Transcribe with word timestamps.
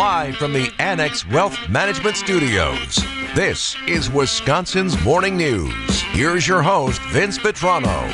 Live 0.00 0.36
from 0.36 0.54
the 0.54 0.72
Annex 0.78 1.28
Wealth 1.28 1.68
Management 1.68 2.16
Studios, 2.16 3.04
this 3.34 3.76
is 3.86 4.08
Wisconsin's 4.08 4.98
Morning 5.04 5.36
News. 5.36 6.00
Here's 6.12 6.48
your 6.48 6.62
host, 6.62 7.02
Vince 7.10 7.36
Vitrano. 7.36 8.08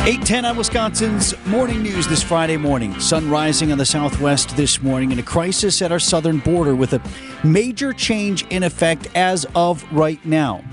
810 0.00 0.44
on 0.44 0.56
Wisconsin's 0.56 1.46
morning 1.46 1.80
news 1.80 2.08
this 2.08 2.24
Friday 2.24 2.56
morning. 2.56 2.98
Sun 2.98 3.30
rising 3.30 3.70
on 3.70 3.78
the 3.78 3.86
southwest 3.86 4.56
this 4.56 4.82
morning 4.82 5.12
and 5.12 5.20
a 5.20 5.22
crisis 5.22 5.80
at 5.80 5.92
our 5.92 6.00
southern 6.00 6.38
border 6.38 6.74
with 6.74 6.92
a 6.94 7.00
major 7.46 7.92
change 7.92 8.44
in 8.48 8.64
effect 8.64 9.06
as 9.14 9.46
of 9.54 9.84
right 9.92 10.26
now. 10.26 10.64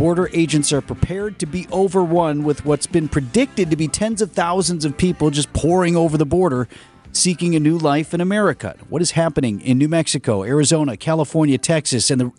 Border 0.00 0.30
agents 0.32 0.72
are 0.72 0.80
prepared 0.80 1.38
to 1.40 1.46
be 1.46 1.68
overrun 1.70 2.42
with 2.42 2.64
what's 2.64 2.86
been 2.86 3.06
predicted 3.06 3.68
to 3.68 3.76
be 3.76 3.86
tens 3.86 4.22
of 4.22 4.32
thousands 4.32 4.86
of 4.86 4.96
people 4.96 5.28
just 5.28 5.52
pouring 5.52 5.94
over 5.94 6.16
the 6.16 6.24
border 6.24 6.68
seeking 7.12 7.54
a 7.54 7.60
new 7.60 7.78
life 7.78 8.14
in 8.14 8.20
America. 8.20 8.76
What 8.88 9.02
is 9.02 9.12
happening 9.12 9.60
in 9.60 9.78
New 9.78 9.88
Mexico, 9.88 10.44
Arizona, 10.44 10.96
California, 10.96 11.58
Texas, 11.58 12.10
and 12.10 12.20
the 12.20 12.32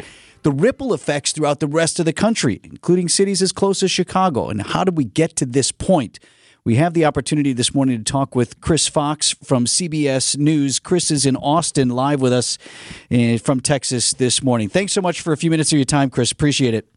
the 0.43 0.51
ripple 0.51 0.93
effects 0.93 1.31
throughout 1.31 1.59
the 1.59 1.67
rest 1.67 1.99
of 1.99 2.05
the 2.05 2.13
country, 2.13 2.59
including 2.63 3.07
cities 3.07 3.41
as 3.41 3.51
close 3.51 3.83
as 3.83 3.91
Chicago. 3.91 4.49
And 4.49 4.61
how 4.61 4.83
did 4.83 4.97
we 4.97 5.03
get 5.03 5.35
to 5.35 5.45
this 5.45 5.71
point? 5.71 6.19
We 6.63 6.75
have 6.75 6.93
the 6.93 7.05
opportunity 7.05 7.53
this 7.53 7.73
morning 7.73 7.97
to 7.97 8.03
talk 8.03 8.35
with 8.35 8.61
Chris 8.61 8.87
Fox 8.87 9.35
from 9.43 9.65
CBS 9.65 10.37
News. 10.37 10.79
Chris 10.79 11.09
is 11.09 11.25
in 11.25 11.35
Austin 11.35 11.89
live 11.89 12.21
with 12.21 12.33
us 12.33 12.59
eh, 13.09 13.37
from 13.37 13.61
Texas 13.61 14.13
this 14.13 14.43
morning. 14.43 14.69
Thanks 14.69 14.93
so 14.93 15.01
much 15.01 15.21
for 15.21 15.33
a 15.33 15.37
few 15.37 15.49
minutes 15.49 15.71
of 15.71 15.77
your 15.77 15.85
time, 15.85 16.11
Chris. 16.11 16.31
Appreciate 16.31 16.75
it. 16.75 16.87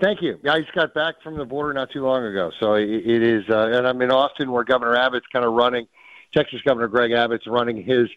Thank 0.00 0.22
you. 0.22 0.38
I 0.48 0.60
just 0.60 0.72
got 0.74 0.94
back 0.94 1.16
from 1.22 1.36
the 1.36 1.44
border 1.44 1.74
not 1.74 1.90
too 1.90 2.02
long 2.02 2.24
ago, 2.24 2.50
so 2.60 2.74
it 2.74 2.86
is, 2.86 3.44
uh, 3.50 3.72
and 3.72 3.86
I'm 3.86 4.00
in 4.00 4.12
Austin 4.12 4.52
where 4.52 4.62
Governor 4.62 4.94
Abbott's 4.96 5.26
kind 5.32 5.44
of 5.44 5.52
running. 5.54 5.86
Texas 6.34 6.60
Governor 6.62 6.88
Greg 6.88 7.12
Abbott's 7.12 7.46
running 7.46 7.82
his 7.82 8.08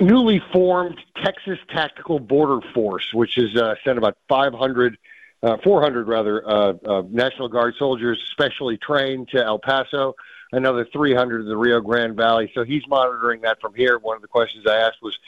newly 0.00 0.40
formed 0.52 0.98
Texas 1.22 1.58
Tactical 1.68 2.18
Border 2.18 2.66
Force, 2.72 3.12
which 3.12 3.34
has 3.34 3.54
uh, 3.56 3.74
sent 3.84 3.98
about 3.98 4.16
500, 4.28 4.96
uh, 5.42 5.56
400 5.62 6.08
rather, 6.08 6.48
uh, 6.48 6.72
uh, 6.86 7.02
National 7.10 7.48
Guard 7.48 7.74
soldiers 7.78 8.18
specially 8.30 8.78
trained 8.78 9.28
to 9.30 9.44
El 9.44 9.58
Paso, 9.58 10.14
another 10.52 10.86
300 10.92 11.42
in 11.42 11.48
the 11.48 11.56
Rio 11.56 11.80
Grande 11.80 12.16
Valley. 12.16 12.50
So 12.54 12.64
he's 12.64 12.86
monitoring 12.88 13.42
that 13.42 13.60
from 13.60 13.74
here. 13.74 13.98
One 13.98 14.16
of 14.16 14.22
the 14.22 14.28
questions 14.28 14.66
I 14.66 14.76
asked 14.76 15.02
was, 15.02 15.18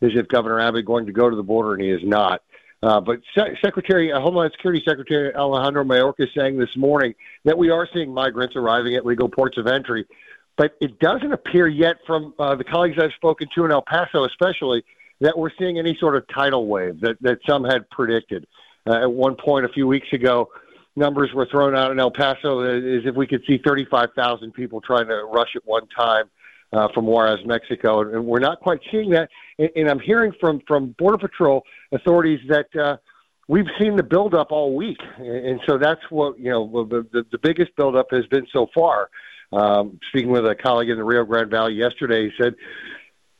is 0.00 0.12
if 0.14 0.28
Governor 0.28 0.60
Abbott 0.60 0.84
going 0.84 1.06
to 1.06 1.12
go 1.12 1.28
to 1.28 1.36
the 1.36 1.42
border, 1.42 1.74
and 1.74 1.82
he 1.82 1.90
is 1.90 2.02
not. 2.04 2.42
Uh, 2.82 3.00
but 3.00 3.20
Se- 3.36 3.58
Secretary, 3.62 4.10
uh, 4.10 4.20
Homeland 4.20 4.52
Security 4.52 4.82
Secretary 4.86 5.34
Alejandro 5.34 5.84
Mayorkas 5.84 6.32
saying 6.34 6.58
this 6.58 6.74
morning 6.76 7.14
that 7.44 7.58
we 7.58 7.68
are 7.68 7.86
seeing 7.92 8.12
migrants 8.12 8.56
arriving 8.56 8.94
at 8.94 9.04
legal 9.04 9.28
ports 9.28 9.58
of 9.58 9.66
entry 9.66 10.06
but 10.56 10.76
it 10.80 10.98
doesn't 10.98 11.32
appear 11.32 11.68
yet 11.68 11.96
from 12.06 12.34
uh, 12.38 12.54
the 12.54 12.64
colleagues 12.64 12.96
I've 13.00 13.12
spoken 13.16 13.48
to 13.54 13.64
in 13.64 13.72
El 13.72 13.82
Paso, 13.82 14.24
especially, 14.24 14.84
that 15.20 15.36
we're 15.36 15.50
seeing 15.58 15.78
any 15.78 15.96
sort 15.98 16.16
of 16.16 16.24
tidal 16.34 16.66
wave 16.66 17.00
that, 17.00 17.16
that 17.22 17.38
some 17.48 17.64
had 17.64 17.88
predicted. 17.90 18.46
Uh, 18.86 19.02
at 19.02 19.12
one 19.12 19.36
point 19.36 19.64
a 19.64 19.68
few 19.68 19.86
weeks 19.86 20.08
ago, 20.12 20.48
numbers 20.96 21.30
were 21.34 21.46
thrown 21.46 21.76
out 21.76 21.90
in 21.90 22.00
El 22.00 22.10
Paso 22.10 22.60
as 22.60 23.04
if 23.04 23.14
we 23.14 23.26
could 23.26 23.42
see 23.46 23.58
35,000 23.64 24.52
people 24.52 24.80
trying 24.80 25.06
to 25.08 25.24
rush 25.24 25.54
at 25.56 25.62
one 25.64 25.86
time 25.88 26.24
uh, 26.72 26.88
from 26.94 27.06
Juarez, 27.06 27.40
Mexico, 27.44 28.00
and 28.00 28.24
we're 28.24 28.38
not 28.40 28.60
quite 28.60 28.80
seeing 28.90 29.10
that. 29.10 29.28
And, 29.58 29.70
and 29.76 29.90
I'm 29.90 29.98
hearing 29.98 30.32
from 30.40 30.60
from 30.66 30.94
Border 30.98 31.18
Patrol 31.18 31.62
authorities 31.92 32.40
that 32.48 32.74
uh, 32.80 32.96
we've 33.48 33.66
seen 33.78 33.96
the 33.96 34.02
buildup 34.02 34.52
all 34.52 34.74
week, 34.74 34.98
and 35.18 35.60
so 35.68 35.78
that's 35.78 36.00
what 36.10 36.38
you 36.38 36.50
know 36.50 36.86
the 36.88 37.06
the, 37.12 37.26
the 37.32 37.38
biggest 37.38 37.74
buildup 37.76 38.06
has 38.10 38.26
been 38.26 38.46
so 38.52 38.68
far. 38.74 39.10
Um, 39.52 39.98
speaking 40.08 40.30
with 40.30 40.46
a 40.46 40.54
colleague 40.54 40.90
in 40.90 40.96
the 40.96 41.04
Rio 41.04 41.24
Grande 41.24 41.50
Valley 41.50 41.74
yesterday, 41.74 42.30
he 42.30 42.32
said 42.40 42.54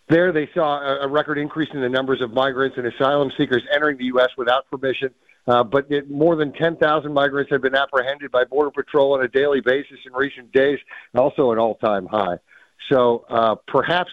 there 0.09 0.33
they 0.33 0.49
saw 0.55 0.81
a, 0.81 1.07
a 1.07 1.09
record 1.09 1.39
increase 1.39 1.69
in 1.73 1.81
the 1.81 1.89
numbers 1.89 2.21
of 2.21 2.33
migrants 2.33 2.77
and 2.77 2.87
asylum 2.87 3.31
seekers 3.39 3.63
entering 3.73 3.97
the 3.97 4.07
U.S. 4.07 4.29
without 4.37 4.69
permission. 4.71 5.11
Uh, 5.47 5.65
but 5.65 5.91
it, 5.91 6.11
more 6.11 6.37
than 6.37 6.53
10,000 6.53 7.13
migrants 7.13 7.51
have 7.51 7.63
been 7.63 7.75
apprehended 7.75 8.31
by 8.31 8.45
Border 8.45 8.71
Patrol 8.71 9.15
on 9.15 9.25
a 9.25 9.29
daily 9.29 9.61
basis 9.61 9.99
in 10.05 10.13
recent 10.13 10.53
days, 10.53 10.79
also 11.15 11.51
an 11.51 11.59
all-time 11.59 12.07
high. 12.07 12.37
So 12.91 13.25
uh, 13.29 13.55
perhaps 13.67 14.11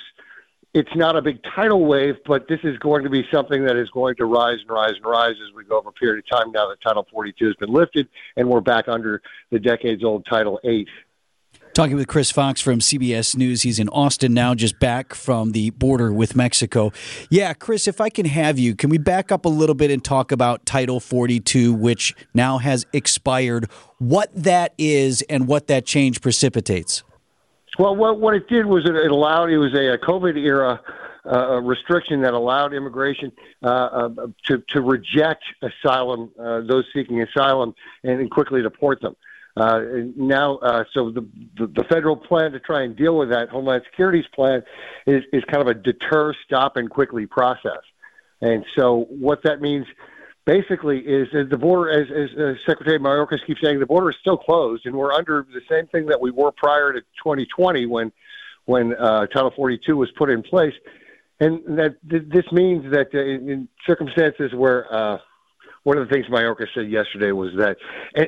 it's 0.74 0.96
not 0.96 1.16
a 1.16 1.22
big 1.22 1.40
tidal 1.56 1.86
wave, 1.86 2.16
but 2.26 2.48
this 2.48 2.60
is 2.64 2.78
going 2.78 3.04
to 3.04 3.10
be 3.10 3.26
something 3.32 3.66
that 3.66 3.76
is 3.76 3.90
going 3.90 4.16
to 4.18 4.26
rise 4.26 4.58
and 4.62 4.70
rise 4.70 4.94
and 4.96 5.06
rise 5.06 5.36
as 5.48 5.54
we 5.56 5.64
go 5.64 5.80
over 5.80 5.90
a 5.90 5.94
period 5.94 6.24
of 6.24 6.30
time 6.30 6.52
now 6.52 6.70
that 6.70 6.80
Title 6.82 7.06
42 7.12 7.46
has 7.46 7.56
been 7.56 7.74
lifted 7.74 8.08
and 8.36 8.48
we're 8.48 8.62
back 8.62 8.88
under 8.88 9.22
the 9.52 9.60
decades-old 9.60 10.26
Title 10.30 10.60
8 10.64 10.88
Talking 11.78 11.96
with 11.96 12.08
Chris 12.08 12.32
Fox 12.32 12.60
from 12.60 12.80
CBS 12.80 13.38
News. 13.38 13.62
He's 13.62 13.78
in 13.78 13.88
Austin 13.90 14.34
now, 14.34 14.56
just 14.56 14.80
back 14.80 15.14
from 15.14 15.52
the 15.52 15.70
border 15.70 16.12
with 16.12 16.36
Mexico. 16.36 16.92
Yeah, 17.30 17.54
Chris, 17.54 17.88
if 17.88 18.02
I 18.02 18.10
can 18.10 18.26
have 18.26 18.58
you, 18.58 18.76
can 18.76 18.90
we 18.90 18.98
back 18.98 19.32
up 19.32 19.46
a 19.46 19.48
little 19.48 19.76
bit 19.76 19.92
and 19.92 20.04
talk 20.04 20.32
about 20.32 20.66
Title 20.66 21.00
42, 21.00 21.72
which 21.72 22.16
now 22.34 22.58
has 22.58 22.88
expired, 22.94 23.70
what 24.00 24.32
that 24.34 24.74
is 24.80 25.22
and 25.30 25.48
what 25.48 25.68
that 25.68 25.86
change 25.86 26.20
precipitates? 26.20 27.04
Well, 27.78 27.96
what, 27.96 28.20
what 28.20 28.34
it 28.34 28.50
did 28.50 28.66
was 28.66 28.84
it 28.90 29.12
allowed, 29.12 29.52
it 29.52 29.60
was 29.60 29.76
a, 29.76 30.00
COVID 30.04 30.36
era 30.36 30.82
uh, 31.32 31.62
restriction 31.62 32.22
that 32.22 32.34
allowed 32.34 32.74
immigration 32.74 33.32
uh, 33.62 33.68
uh, 33.68 34.10
to, 34.48 34.64
to 34.70 34.82
reject 34.82 35.44
asylum, 35.62 36.32
uh, 36.40 36.62
those 36.62 36.86
seeking 36.92 37.22
asylum, 37.22 37.76
and, 38.04 38.20
and 38.20 38.32
quickly 38.32 38.64
deport 38.64 39.00
them. 39.00 39.16
Uh, 39.58 39.80
now, 40.16 40.58
uh, 40.58 40.84
so 40.94 41.10
the, 41.10 41.28
the, 41.58 41.68
the 41.68 41.84
federal 41.90 42.16
plan 42.16 42.52
to 42.52 42.60
try 42.60 42.84
and 42.84 42.96
deal 42.96 43.18
with 43.18 43.30
that, 43.30 43.50
Homeland 43.50 43.82
Security's 43.90 44.28
plan, 44.36 44.62
is 45.08 45.24
is 45.34 45.44
kind 45.52 45.62
of 45.62 45.68
a 45.68 45.74
deter, 45.74 46.34
stop, 46.46 46.78
and 46.78 46.90
quickly 46.90 47.26
process. 47.26 47.82
And 48.40 48.64
so, 48.78 49.08
what 49.10 49.42
that 49.44 49.60
means 49.60 49.88
basically 50.46 51.00
is 51.00 51.28
that 51.34 51.50
the 51.50 51.58
border, 51.58 51.90
as, 51.90 52.08
as 52.12 52.38
uh, 52.38 52.54
Secretary 52.68 53.00
Mayorkas 53.00 53.46
keeps 53.48 53.60
saying, 53.62 53.80
the 53.80 53.88
border 53.88 54.12
is 54.12 54.16
still 54.22 54.38
closed, 54.38 54.86
and 54.86 54.96
we're 54.96 55.12
under 55.12 55.48
the 55.52 55.62
same 55.70 55.88
thing 55.88 56.06
that 56.06 56.22
we 56.22 56.30
were 56.30 56.52
prior 56.52 56.94
to 56.94 57.02
2020 57.24 57.86
when 57.88 58.12
when 58.66 58.94
uh, 58.96 59.26
Title 59.28 59.52
42 59.56 59.96
was 59.96 60.10
put 60.18 60.30
in 60.30 60.44
place. 60.44 60.74
And 61.40 61.80
that 61.80 61.96
th- 62.10 62.24
this 62.28 62.46
means 62.52 62.92
that 62.92 63.08
uh, 63.14 63.20
in, 63.20 63.50
in 63.50 63.68
circumstances 63.88 64.54
where 64.54 64.94
uh, 64.94 65.18
one 65.88 65.98
of 65.98 66.10
the 66.10 66.14
things 66.14 66.26
Mayorkas 66.26 66.68
said 66.76 66.92
yesterday 66.92 67.32
was 67.32 67.54
that 67.56 67.78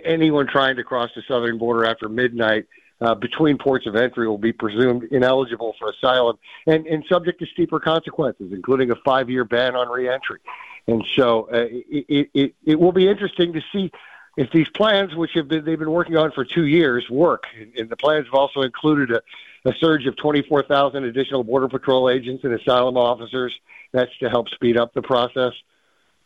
anyone 0.05 0.47
trying 0.47 0.77
to 0.77 0.83
cross 0.85 1.09
the 1.13 1.21
southern 1.27 1.57
border 1.57 1.83
after 1.83 2.07
midnight 2.07 2.67
uh, 3.01 3.15
between 3.15 3.57
ports 3.57 3.85
of 3.85 3.97
entry 3.97 4.29
will 4.29 4.37
be 4.37 4.53
presumed 4.53 5.03
ineligible 5.11 5.75
for 5.77 5.89
asylum 5.89 6.37
and, 6.67 6.87
and 6.87 7.03
subject 7.09 7.37
to 7.39 7.45
steeper 7.47 7.77
consequences, 7.77 8.53
including 8.53 8.91
a 8.91 8.95
five-year 9.03 9.43
ban 9.43 9.75
on 9.75 9.89
reentry. 9.89 10.39
And 10.87 11.05
so 11.17 11.49
uh, 11.51 11.65
it, 11.69 12.29
it, 12.33 12.55
it 12.63 12.79
will 12.79 12.93
be 12.93 13.09
interesting 13.09 13.51
to 13.51 13.61
see 13.73 13.91
if 14.37 14.49
these 14.51 14.69
plans, 14.69 15.13
which 15.13 15.31
have 15.33 15.49
been 15.49 15.65
they've 15.65 15.77
been 15.77 15.91
working 15.91 16.15
on 16.15 16.31
for 16.31 16.45
two 16.45 16.65
years, 16.65 17.09
work. 17.09 17.43
And 17.77 17.89
the 17.89 17.97
plans 17.97 18.25
have 18.27 18.35
also 18.35 18.61
included 18.61 19.11
a, 19.11 19.69
a 19.69 19.73
surge 19.81 20.05
of 20.05 20.15
24,000 20.15 21.03
additional 21.03 21.43
border 21.43 21.67
patrol 21.67 22.09
agents 22.09 22.45
and 22.45 22.53
asylum 22.53 22.95
officers. 22.95 23.53
That's 23.91 24.17
to 24.19 24.29
help 24.29 24.47
speed 24.47 24.77
up 24.77 24.93
the 24.93 25.01
process. 25.01 25.51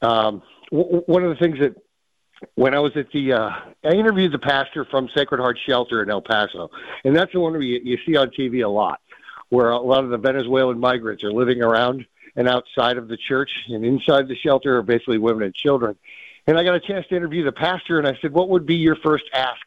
Um, 0.04 0.44
w- 0.72 1.02
one 1.06 1.24
of 1.24 1.30
the 1.30 1.36
things 1.36 1.60
that 1.60 1.76
when 2.56 2.76
I 2.76 2.80
was 2.80 2.92
at 2.96 3.12
the, 3.14 3.34
uh, 3.34 3.50
I 3.86 3.94
interviewed 3.94 4.34
the 4.34 4.40
pastor 4.40 4.86
from 4.86 5.10
Sacred 5.16 5.40
Heart 5.40 5.58
Shelter 5.66 6.04
in 6.04 6.10
El 6.10 6.22
Paso, 6.22 6.70
and 7.04 7.16
that's 7.16 7.32
the 7.32 7.40
one 7.40 7.60
you, 7.62 7.80
you 7.84 7.98
see 8.06 8.18
on 8.18 8.30
TV 8.30 8.66
a 8.66 8.68
lot, 8.68 9.00
where 9.50 9.70
a 9.70 9.80
lot 9.80 10.04
of 10.04 10.10
the 10.10 10.18
Venezuelan 10.18 10.80
migrants 10.80 11.24
are 11.24 11.32
living 11.32 11.62
around 11.62 12.06
and 12.36 12.50
outside 12.50 12.98
of 12.98 13.08
the 13.08 13.18
church, 13.18 13.52
and 13.68 13.86
inside 13.86 14.28
the 14.28 14.36
shelter 14.36 14.78
are 14.78 14.82
basically 14.82 15.20
women 15.20 15.44
and 15.44 15.54
children. 15.54 15.96
And 16.48 16.58
I 16.58 16.64
got 16.64 16.76
a 16.76 16.80
chance 16.80 17.08
to 17.08 17.16
interview 17.16 17.46
the 17.46 17.52
pastor, 17.52 18.00
and 18.00 18.08
I 18.08 18.18
said, 18.22 18.34
"What 18.34 18.50
would 18.50 18.66
be 18.66 18.76
your 18.76 18.98
first 18.98 19.26
ask 19.34 19.62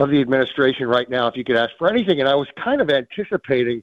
of 0.00 0.10
the 0.10 0.20
administration 0.20 0.88
right 0.88 1.08
now 1.08 1.28
if 1.28 1.36
you 1.36 1.44
could 1.44 1.56
ask 1.56 1.70
for 1.78 1.88
anything?" 1.88 2.18
And 2.20 2.28
I 2.28 2.34
was 2.34 2.48
kind 2.56 2.80
of 2.80 2.90
anticipating 2.90 3.82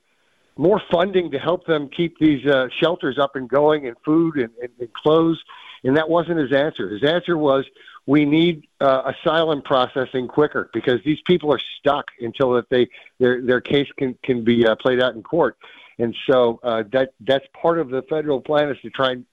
more 0.57 0.81
funding 0.91 1.31
to 1.31 1.39
help 1.39 1.65
them 1.65 1.89
keep 1.95 2.17
these 2.19 2.45
uh, 2.45 2.67
shelters 2.81 3.17
up 3.17 3.35
and 3.35 3.47
going, 3.47 3.87
and 3.87 3.95
food 4.03 4.35
and, 4.35 4.49
and, 4.61 4.71
and 4.79 4.93
clothes 4.93 5.41
and 5.83 5.97
that 5.97 6.09
wasn't 6.09 6.37
his 6.37 6.53
answer. 6.53 6.89
His 6.89 7.03
answer 7.03 7.37
was, 7.37 7.65
we 8.05 8.25
need 8.25 8.67
uh, 8.79 9.11
asylum 9.13 9.61
processing 9.61 10.27
quicker 10.27 10.69
because 10.73 10.99
these 11.05 11.19
people 11.25 11.53
are 11.53 11.61
stuck 11.79 12.05
until 12.19 12.53
that 12.53 12.69
they 12.69 12.89
their 13.19 13.41
their 13.41 13.61
case 13.61 13.87
can 13.97 14.17
can 14.23 14.43
be 14.43 14.65
uh, 14.65 14.75
played 14.75 15.01
out 15.01 15.13
in 15.13 15.21
court, 15.21 15.57
and 15.99 16.15
so 16.29 16.59
uh, 16.63 16.83
that 16.91 17.13
that's 17.19 17.45
part 17.59 17.79
of 17.79 17.89
the 17.89 18.01
federal 18.03 18.41
plan 18.41 18.69
is 18.69 18.77
to 18.81 18.89
try 18.89 19.11
and 19.11 19.25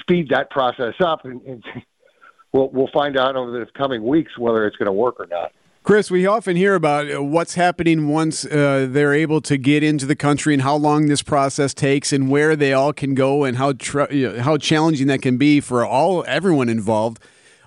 speed 0.00 0.30
that 0.30 0.50
process 0.50 0.94
up, 1.00 1.24
and, 1.24 1.42
and 1.42 1.64
we'll 2.52 2.70
we'll 2.70 2.90
find 2.92 3.18
out 3.18 3.36
over 3.36 3.50
the 3.50 3.66
coming 3.72 4.02
weeks 4.02 4.36
whether 4.38 4.66
it's 4.66 4.76
going 4.76 4.86
to 4.86 4.92
work 4.92 5.16
or 5.20 5.26
not. 5.26 5.52
Chris, 5.88 6.10
we 6.10 6.26
often 6.26 6.54
hear 6.54 6.74
about 6.74 7.10
uh, 7.10 7.22
what's 7.22 7.54
happening 7.54 8.08
once 8.08 8.44
uh, 8.44 8.86
they're 8.90 9.14
able 9.14 9.40
to 9.40 9.56
get 9.56 9.82
into 9.82 10.04
the 10.04 10.14
country 10.14 10.52
and 10.52 10.62
how 10.62 10.76
long 10.76 11.06
this 11.06 11.22
process 11.22 11.72
takes 11.72 12.12
and 12.12 12.28
where 12.28 12.54
they 12.54 12.74
all 12.74 12.92
can 12.92 13.14
go 13.14 13.44
and 13.44 13.56
how 13.56 13.72
tr- 13.72 14.12
you 14.12 14.30
know, 14.30 14.42
how 14.42 14.58
challenging 14.58 15.06
that 15.06 15.22
can 15.22 15.38
be 15.38 15.60
for 15.60 15.86
all 15.86 16.26
everyone 16.28 16.68
involved. 16.68 17.22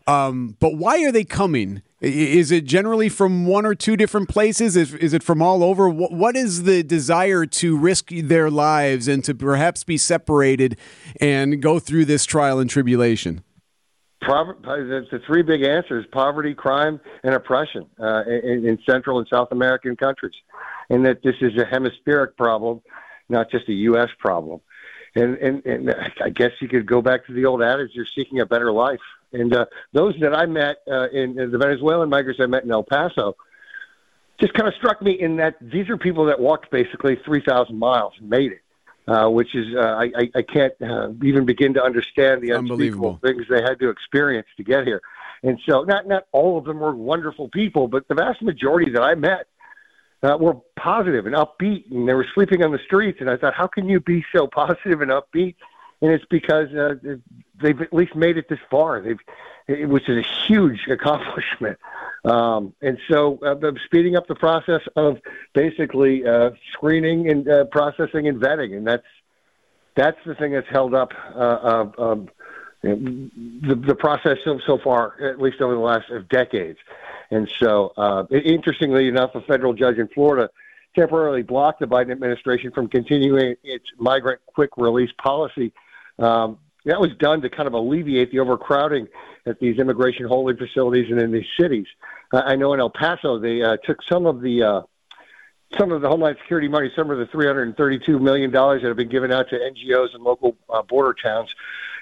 Um, 0.06 0.56
but 0.60 0.76
why 0.76 1.04
are 1.04 1.12
they 1.12 1.24
coming? 1.24 1.82
Is 2.00 2.52
it 2.52 2.66
generally 2.66 3.10
from 3.10 3.48
one 3.48 3.66
or 3.66 3.74
two 3.74 3.98
different 3.98 4.30
places? 4.30 4.76
Is, 4.76 4.94
is 4.94 5.16
it 5.16 5.24
from 5.24 5.42
all 5.42 5.64
over? 5.64 5.90
What, 5.90 6.12
what 6.12 6.36
is 6.36 6.62
the 6.62 6.84
desire 6.84 7.48
to 7.48 7.76
risk 7.76 8.10
their 8.12 8.52
lives 8.52 9.08
and 9.08 9.24
to 9.24 9.34
perhaps 9.34 9.84
be 9.84 9.98
separated 9.98 10.78
and 11.20 11.60
go 11.60 11.80
through 11.80 12.06
this 12.06 12.26
trial 12.26 12.60
and 12.60 12.70
tribulation? 12.70 13.44
The 14.22 15.22
three 15.26 15.42
big 15.42 15.64
answers 15.64 16.06
poverty, 16.12 16.54
crime, 16.54 17.00
and 17.24 17.34
oppression 17.34 17.88
uh, 18.00 18.24
in, 18.26 18.68
in, 18.68 18.80
Central 18.90 19.20
and 19.20 19.28
South 19.32 19.50
American 19.52 19.96
countries. 19.96 20.36
And 20.90 21.06
that 21.06 21.24
this 21.24 21.36
is 21.42 21.52
a 21.60 21.66
hemispheric 21.66 22.38
problem, 22.38 22.82
not 23.30 23.50
just 23.50 23.68
a 23.70 23.74
U.S. 23.74 24.10
problem. 24.20 24.62
And, 25.16 25.38
and, 25.38 25.66
and 25.66 25.96
I 26.24 26.30
guess 26.30 26.52
you 26.62 26.68
could 26.68 26.86
go 26.86 27.02
back 27.02 27.26
to 27.28 27.34
the 27.34 27.46
old 27.46 27.62
adage 27.62 27.92
you're 27.94 28.06
seeking 28.16 28.40
a 28.40 28.46
better 28.46 28.72
life. 28.72 29.00
And 29.34 29.54
uh, 29.54 29.66
those 29.94 30.16
that 30.22 30.36
I 30.36 30.46
met 30.46 30.78
uh, 30.90 31.10
in, 31.10 31.40
in 31.40 31.52
the 31.52 31.58
Venezuelan 31.58 32.10
migrants 32.10 32.40
I 32.42 32.48
met 32.48 32.64
in 32.64 32.72
El 32.72 32.84
Paso 32.84 33.36
just 34.40 34.54
kind 34.54 34.68
of 34.68 34.74
struck 34.76 35.02
me 35.02 35.12
in 35.12 35.38
that 35.38 35.56
these 35.62 35.90
are 35.90 35.98
people 35.98 36.26
that 36.26 36.40
walked 36.40 36.72
basically 36.72 37.18
3,000 37.26 37.78
miles 37.78 38.14
and 38.20 38.30
made 38.30 38.52
it 38.52 38.61
uh, 39.08 39.28
which 39.28 39.56
is 39.56 39.68
uh, 39.76 39.82
I, 39.82 40.30
I 40.36 40.42
can't 40.42 40.74
uh, 40.82 41.10
even 41.24 41.46
begin 41.46 41.74
to 41.74 41.84
understand 41.84 42.42
the 42.42 42.54
unbelievable 42.54 43.20
things 43.24 43.44
they 43.50 43.62
had 43.62 43.80
to 43.80 43.90
experience 43.90 44.48
to 44.58 44.64
get 44.64 44.86
here. 44.86 45.02
And 45.44 45.60
so, 45.68 45.84
not 45.84 46.08
not 46.08 46.26
all 46.32 46.58
of 46.58 46.66
them 46.66 46.80
were 46.80 46.96
wonderful 46.96 47.50
people, 47.50 47.88
but 47.88 48.08
the 48.08 48.16
vast 48.16 48.42
majority 48.42 48.92
that 48.92 49.02
I 49.02 49.16
met 49.16 49.48
uh, 50.24 50.38
were 50.40 50.56
positive 50.78 51.26
and 51.26 51.36
upbeat, 51.36 51.90
and 51.92 52.08
they 52.08 52.14
were 52.14 52.28
sleeping 52.34 52.64
on 52.64 52.72
the 52.72 52.80
streets. 52.86 53.18
And 53.22 53.30
I 53.30 53.38
thought, 53.38 53.54
how 53.56 53.68
can 53.68 53.90
you 53.90 54.00
be 54.00 54.24
so 54.36 54.48
positive 54.54 55.02
and 55.02 55.12
upbeat? 55.12 55.56
And 56.02 56.12
it's 56.12 56.26
because 56.30 56.68
uh, 56.74 56.96
they've 57.62 57.80
at 57.80 57.94
least 57.94 58.16
made 58.16 58.38
it 58.38 58.50
this 58.50 58.60
far. 58.70 59.02
They've, 59.02 59.20
it 59.68 60.10
is 60.10 60.18
a 60.26 60.48
huge 60.48 60.88
accomplishment. 60.88 61.78
Um, 62.24 62.76
and 62.84 63.00
so 63.10 63.40
uh, 63.40 63.72
speeding 63.86 64.16
up 64.16 64.28
the 64.28 64.36
process 64.36 64.82
of 64.96 65.18
basically 65.56 66.24
uh, 66.24 66.52
screening 66.72 67.28
and 67.32 67.50
uh, 67.50 67.66
processing 67.66 68.28
and 68.28 68.40
vetting, 68.40 68.78
and 68.78 68.86
that's 68.86 69.08
that's 69.96 70.20
the 70.24 70.36
thing 70.36 70.52
that's 70.52 70.70
held 70.70 70.94
up 70.94 71.14
uh, 71.34 71.86
the, 72.82 73.76
the 73.88 73.96
process 73.96 74.38
so, 74.44 74.60
so 74.66 74.78
far, 74.78 75.22
at 75.22 75.40
least 75.42 75.62
over 75.62 75.74
the 75.74 75.80
last 75.80 76.06
decades. 76.30 76.80
And 77.30 77.50
so, 77.60 77.94
uh, 77.98 78.26
interestingly 78.32 79.08
enough, 79.08 79.32
a 79.36 79.42
federal 79.42 79.74
judge 79.74 79.98
in 79.98 80.08
Florida 80.10 80.50
temporarily 80.96 81.44
blocked 81.44 81.80
the 81.80 81.86
Biden 81.86 82.12
administration 82.12 82.72
from 82.72 82.88
continuing 82.88 83.56
its 83.64 83.86
migrant 83.98 84.42
quick 84.48 84.72
release 84.78 85.12
policy. 85.18 85.72
Um, 86.20 86.58
that 86.86 87.00
was 87.00 87.12
done 87.20 87.42
to 87.42 87.50
kind 87.50 87.68
of 87.68 87.74
alleviate 87.74 88.32
the 88.32 88.40
overcrowding 88.40 89.08
at 89.46 89.60
these 89.60 89.78
immigration 89.80 90.26
holding 90.28 90.58
facilities 90.58 91.10
and 91.10 91.20
in 91.20 91.32
these 91.32 91.46
cities. 91.60 91.88
Uh, 92.34 92.42
I 92.46 92.56
know 92.56 92.74
in 92.74 92.80
El 92.80 92.90
Paso 92.90 93.40
they 93.40 93.62
uh, 93.62 93.78
took 93.84 93.98
some 94.04 94.26
of 94.26 94.42
the 94.42 94.64
uh, 94.64 94.82
some 95.78 95.92
of 95.92 96.02
the 96.02 96.10
Homeland 96.10 96.38
Security 96.42 96.68
money, 96.68 96.92
some 96.96 97.10
of 97.12 97.18
the 97.18 97.26
332 97.28 98.20
million 98.20 98.52
dollars 98.52 98.82
that 98.82 98.90
have 98.90 98.98
been 98.98 99.10
given 99.10 99.32
out 99.32 99.50
to 99.50 99.56
NGOs 99.58 100.14
and 100.14 100.24
local 100.24 100.58
uh, 100.70 100.82
border 100.82 101.16
towns, 101.22 101.54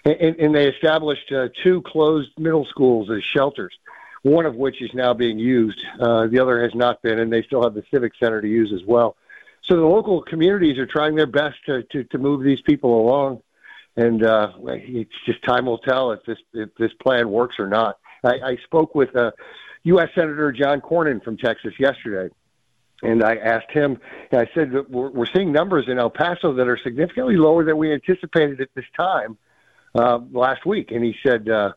and, 0.06 0.16
and 0.40 0.56
they 0.56 0.68
established 0.68 1.32
uh, 1.32 1.50
two 1.64 1.82
closed 1.84 2.32
middle 2.38 2.66
schools 2.66 3.10
as 3.12 3.24
shelters. 3.24 3.74
One 4.22 4.46
of 4.46 4.56
which 4.56 4.82
is 4.82 4.90
now 4.94 5.14
being 5.14 5.40
used. 5.40 5.82
Uh, 5.98 6.28
the 6.28 6.40
other 6.40 6.62
has 6.62 6.76
not 6.76 7.02
been, 7.02 7.20
and 7.20 7.32
they 7.32 7.42
still 7.44 7.64
have 7.64 7.74
the 7.74 7.84
civic 7.90 8.12
center 8.20 8.42
to 8.42 8.48
use 8.50 8.74
as 8.74 8.86
well. 8.86 9.16
So 9.64 9.78
the 9.78 9.86
local 9.86 10.22
communities 10.24 10.78
are 10.78 10.86
trying 10.86 11.16
their 11.16 11.28
best 11.28 11.56
to 11.68 11.84
to, 11.84 12.04
to 12.04 12.18
move 12.18 12.44
these 12.44 12.60
people 12.62 13.00
along 13.00 13.42
and 14.00 14.24
uh, 14.24 14.52
it's 14.66 15.12
just 15.26 15.44
time 15.44 15.66
will 15.66 15.78
tell 15.80 16.12
if 16.14 16.24
this 16.26 16.38
if 16.54 16.70
this 16.76 16.92
plan 17.02 17.30
works 17.30 17.56
or 17.60 17.68
not. 17.68 17.98
I, 18.24 18.34
I 18.44 18.58
spoke 18.64 18.96
with 18.96 19.14
uh, 19.16 19.32
U.S. 19.84 20.10
Senator 20.16 20.52
John 20.54 20.80
Cornyn 20.80 21.22
from 21.24 21.38
Texas 21.38 21.74
yesterday, 21.78 22.34
and 23.04 23.24
I 23.24 23.36
asked 23.36 23.72
him. 23.72 24.00
I 24.32 24.48
said 24.54 24.72
we're, 24.90 25.10
we're 25.10 25.26
seeing 25.26 25.52
numbers 25.52 25.86
in 25.90 26.00
El 26.00 26.10
Paso 26.10 26.54
that 26.54 26.68
are 26.68 26.80
significantly 26.82 27.36
lower 27.36 27.66
than 27.66 27.78
we 27.78 27.92
anticipated 27.92 28.62
at 28.62 28.70
this 28.74 28.86
time 28.96 29.38
uh, 29.96 30.20
last 30.32 30.66
week, 30.66 30.92
and 30.92 31.04
he 31.04 31.16
said. 31.24 31.50
Uh, 31.50 31.74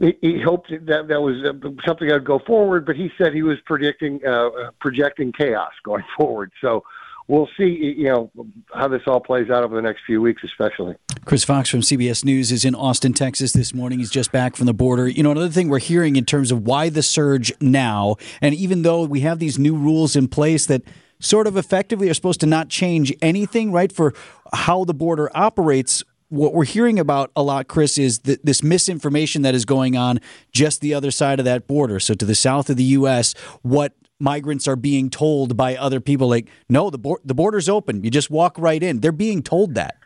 he, 0.00 0.16
he 0.20 0.40
hoped 0.40 0.70
that 0.70 1.08
that 1.08 1.20
was 1.20 1.42
uh, 1.44 1.52
something 1.84 2.06
that 2.06 2.14
would 2.14 2.24
go 2.24 2.38
forward, 2.38 2.86
but 2.86 2.94
he 2.94 3.10
said 3.18 3.34
he 3.34 3.42
was 3.42 3.58
predicting 3.66 4.24
uh, 4.24 4.70
projecting 4.78 5.32
chaos 5.32 5.72
going 5.82 6.04
forward. 6.16 6.52
So 6.60 6.84
we'll 7.28 7.48
see, 7.56 7.94
you 7.96 8.04
know, 8.04 8.30
how 8.74 8.88
this 8.88 9.02
all 9.06 9.20
plays 9.20 9.50
out 9.50 9.62
over 9.62 9.76
the 9.76 9.82
next 9.82 10.00
few 10.06 10.20
weeks, 10.20 10.42
especially. 10.42 10.96
Chris 11.24 11.44
Fox 11.44 11.68
from 11.68 11.80
CBS 11.80 12.24
News 12.24 12.50
is 12.50 12.64
in 12.64 12.74
Austin, 12.74 13.12
Texas 13.12 13.52
this 13.52 13.74
morning. 13.74 13.98
He's 13.98 14.10
just 14.10 14.32
back 14.32 14.56
from 14.56 14.66
the 14.66 14.74
border. 14.74 15.06
You 15.06 15.22
know, 15.22 15.30
another 15.30 15.50
thing 15.50 15.68
we're 15.68 15.78
hearing 15.78 16.16
in 16.16 16.24
terms 16.24 16.50
of 16.50 16.66
why 16.66 16.88
the 16.88 17.02
surge 17.02 17.52
now, 17.60 18.16
and 18.40 18.54
even 18.54 18.82
though 18.82 19.04
we 19.04 19.20
have 19.20 19.38
these 19.38 19.58
new 19.58 19.76
rules 19.76 20.16
in 20.16 20.26
place 20.28 20.66
that 20.66 20.82
sort 21.20 21.46
of 21.46 21.56
effectively 21.56 22.08
are 22.08 22.14
supposed 22.14 22.40
to 22.40 22.46
not 22.46 22.68
change 22.68 23.14
anything, 23.20 23.72
right, 23.72 23.92
for 23.92 24.14
how 24.52 24.84
the 24.84 24.94
border 24.94 25.30
operates, 25.34 26.02
what 26.30 26.54
we're 26.54 26.64
hearing 26.64 26.98
about 26.98 27.30
a 27.36 27.42
lot, 27.42 27.68
Chris, 27.68 27.98
is 27.98 28.20
th- 28.20 28.40
this 28.44 28.62
misinformation 28.62 29.42
that 29.42 29.54
is 29.54 29.64
going 29.64 29.96
on 29.96 30.20
just 30.52 30.80
the 30.80 30.94
other 30.94 31.10
side 31.10 31.38
of 31.38 31.44
that 31.44 31.66
border. 31.66 31.98
So 32.00 32.14
to 32.14 32.24
the 32.24 32.34
south 32.34 32.70
of 32.70 32.76
the 32.76 32.84
U.S., 32.84 33.34
what 33.62 33.94
migrants 34.18 34.66
are 34.66 34.76
being 34.76 35.10
told 35.10 35.56
by 35.56 35.76
other 35.76 36.00
people 36.00 36.28
like 36.28 36.48
no 36.68 36.90
the 36.90 37.16
the 37.24 37.34
border's 37.34 37.68
open. 37.68 38.04
You 38.04 38.10
just 38.10 38.30
walk 38.30 38.56
right 38.58 38.82
in. 38.82 39.00
They're 39.00 39.12
being 39.12 39.42
told 39.42 39.74
that. 39.74 39.96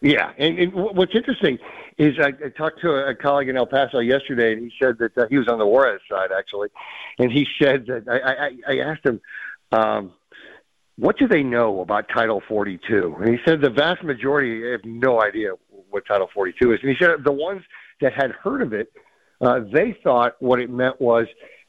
Yeah. 0.00 0.32
And, 0.38 0.58
and 0.58 0.74
what's 0.74 1.14
interesting 1.14 1.58
is 1.96 2.14
I, 2.18 2.28
I, 2.44 2.48
talked 2.50 2.80
to 2.82 2.90
a 2.90 3.14
colleague 3.14 3.48
in 3.48 3.56
El 3.56 3.66
Paso 3.66 4.00
yesterday 4.00 4.52
and 4.52 4.62
he 4.62 4.72
said 4.82 4.98
that 4.98 5.16
uh, 5.16 5.26
he 5.30 5.38
was 5.38 5.48
on 5.48 5.58
the 5.58 5.66
Juarez 5.66 6.00
side 6.10 6.30
actually 6.36 6.68
and 7.18 7.32
he 7.32 7.46
said 7.60 7.86
that 7.86 8.04
I, 8.08 8.72
I, 8.72 8.74
I 8.74 8.90
asked 8.90 9.06
him 9.06 9.20
um, 9.72 10.12
what 10.96 11.18
do 11.18 11.26
they 11.26 11.42
know 11.42 11.80
about 11.80 12.08
Title 12.14 12.42
42 12.46 13.16
and 13.20 13.30
he 13.30 13.38
said 13.46 13.62
the 13.62 13.70
vast 13.70 14.02
majority 14.02 14.70
have 14.72 14.84
no 14.84 15.22
idea 15.22 15.52
what 15.88 16.04
Title 16.06 16.28
42 16.34 16.72
is. 16.72 16.80
And 16.82 16.90
he 16.90 16.96
said 16.98 17.10
the 17.24 17.32
ones 17.32 17.62
that 18.00 18.12
had 18.12 18.32
heard 18.32 18.60
of 18.60 18.72
it 18.72 18.92
uh, 19.40 19.60
they 19.72 19.96
thought 20.02 20.34
what 20.40 20.60
it 20.60 20.70
meant 20.70 21.00
was 21.00 21.26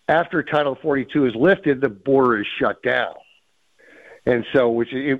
after 0.07 0.44
Title 0.44 0.78
42 0.81 1.25
is 1.25 1.36
lifted, 1.36 1.81
the 1.81 1.90
border 1.90 2.42
is 2.42 2.48
shut 2.60 2.81
down. 2.84 3.13
And 4.25 4.46
so, 4.54 4.69
which 4.69 4.90
it, 4.92 5.19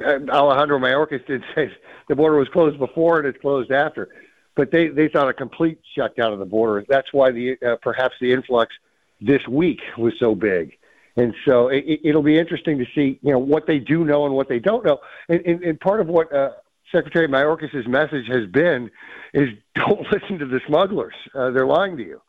Alejandro 0.00 0.78
Mayorkas 0.78 1.26
did 1.26 1.42
say 1.54 1.70
the 2.08 2.16
border 2.16 2.36
was 2.36 2.48
closed 2.48 2.78
before 2.78 3.18
and 3.18 3.26
it's 3.26 3.40
closed 3.40 3.70
after, 3.70 4.08
but 4.56 4.70
they 4.70 4.88
they 4.88 5.08
thought 5.08 5.28
a 5.28 5.34
complete 5.34 5.78
shutdown 5.94 6.32
of 6.32 6.38
the 6.38 6.46
border. 6.46 6.84
That's 6.88 7.12
why 7.12 7.32
the 7.32 7.56
uh, 7.64 7.76
perhaps 7.82 8.14
the 8.20 8.32
influx 8.32 8.74
this 9.20 9.46
week 9.48 9.80
was 9.96 10.14
so 10.18 10.34
big. 10.34 10.78
And 11.16 11.34
so 11.44 11.68
it, 11.68 11.84
it'll 12.04 12.22
be 12.22 12.38
interesting 12.38 12.78
to 12.78 12.84
see, 12.94 13.18
you 13.22 13.32
know, 13.32 13.40
what 13.40 13.66
they 13.66 13.80
do 13.80 14.04
know 14.04 14.24
and 14.24 14.34
what 14.34 14.48
they 14.48 14.60
don't 14.60 14.84
know. 14.84 15.00
And, 15.28 15.40
and, 15.44 15.62
and 15.64 15.80
part 15.80 16.00
of 16.00 16.06
what 16.06 16.32
uh, 16.32 16.50
Secretary 16.92 17.26
Mayorkas' 17.26 17.88
message 17.88 18.26
has 18.28 18.46
been 18.46 18.90
is 19.34 19.48
don't 19.74 20.06
listen 20.12 20.38
to 20.38 20.46
the 20.46 20.60
smugglers. 20.66 21.14
Uh, 21.34 21.50
they're 21.50 21.66
lying 21.66 21.96
to 21.96 22.04
you. 22.04 22.22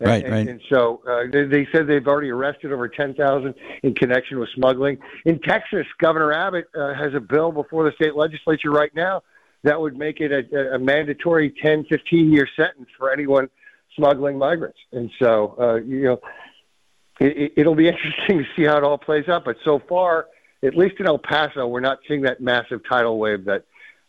Right, 0.00 0.24
and, 0.24 0.32
right. 0.32 0.48
And 0.48 0.60
so 0.68 1.02
uh, 1.08 1.24
they, 1.30 1.44
they 1.44 1.68
said 1.72 1.88
they've 1.88 2.06
already 2.06 2.30
arrested 2.30 2.72
over 2.72 2.88
10,000 2.88 3.54
in 3.82 3.94
connection 3.94 4.38
with 4.38 4.48
smuggling. 4.54 4.98
In 5.24 5.40
Texas, 5.40 5.86
Governor 5.98 6.32
Abbott 6.32 6.66
uh, 6.74 6.94
has 6.94 7.14
a 7.14 7.20
bill 7.20 7.50
before 7.50 7.84
the 7.84 7.92
state 7.96 8.14
legislature 8.14 8.70
right 8.70 8.94
now 8.94 9.22
that 9.64 9.80
would 9.80 9.96
make 9.96 10.20
it 10.20 10.30
a, 10.30 10.74
a 10.74 10.78
mandatory 10.78 11.52
10, 11.62 11.84
15 11.84 12.32
year 12.32 12.48
sentence 12.56 12.88
for 12.96 13.12
anyone 13.12 13.48
smuggling 13.96 14.38
migrants. 14.38 14.78
And 14.92 15.10
so, 15.18 15.56
uh, 15.58 15.74
you 15.76 16.02
know, 16.04 16.20
it, 17.20 17.54
it'll 17.56 17.74
be 17.74 17.88
interesting 17.88 18.38
to 18.38 18.44
see 18.56 18.64
how 18.64 18.76
it 18.76 18.84
all 18.84 18.98
plays 18.98 19.28
out. 19.28 19.44
But 19.44 19.56
so 19.64 19.80
far, 19.88 20.26
at 20.62 20.76
least 20.76 20.96
in 21.00 21.06
El 21.06 21.18
Paso, 21.18 21.66
we're 21.66 21.80
not 21.80 21.98
seeing 22.06 22.22
that 22.22 22.40
massive 22.40 22.80
tidal 22.88 23.18
wave 23.18 23.44
that 23.46 23.64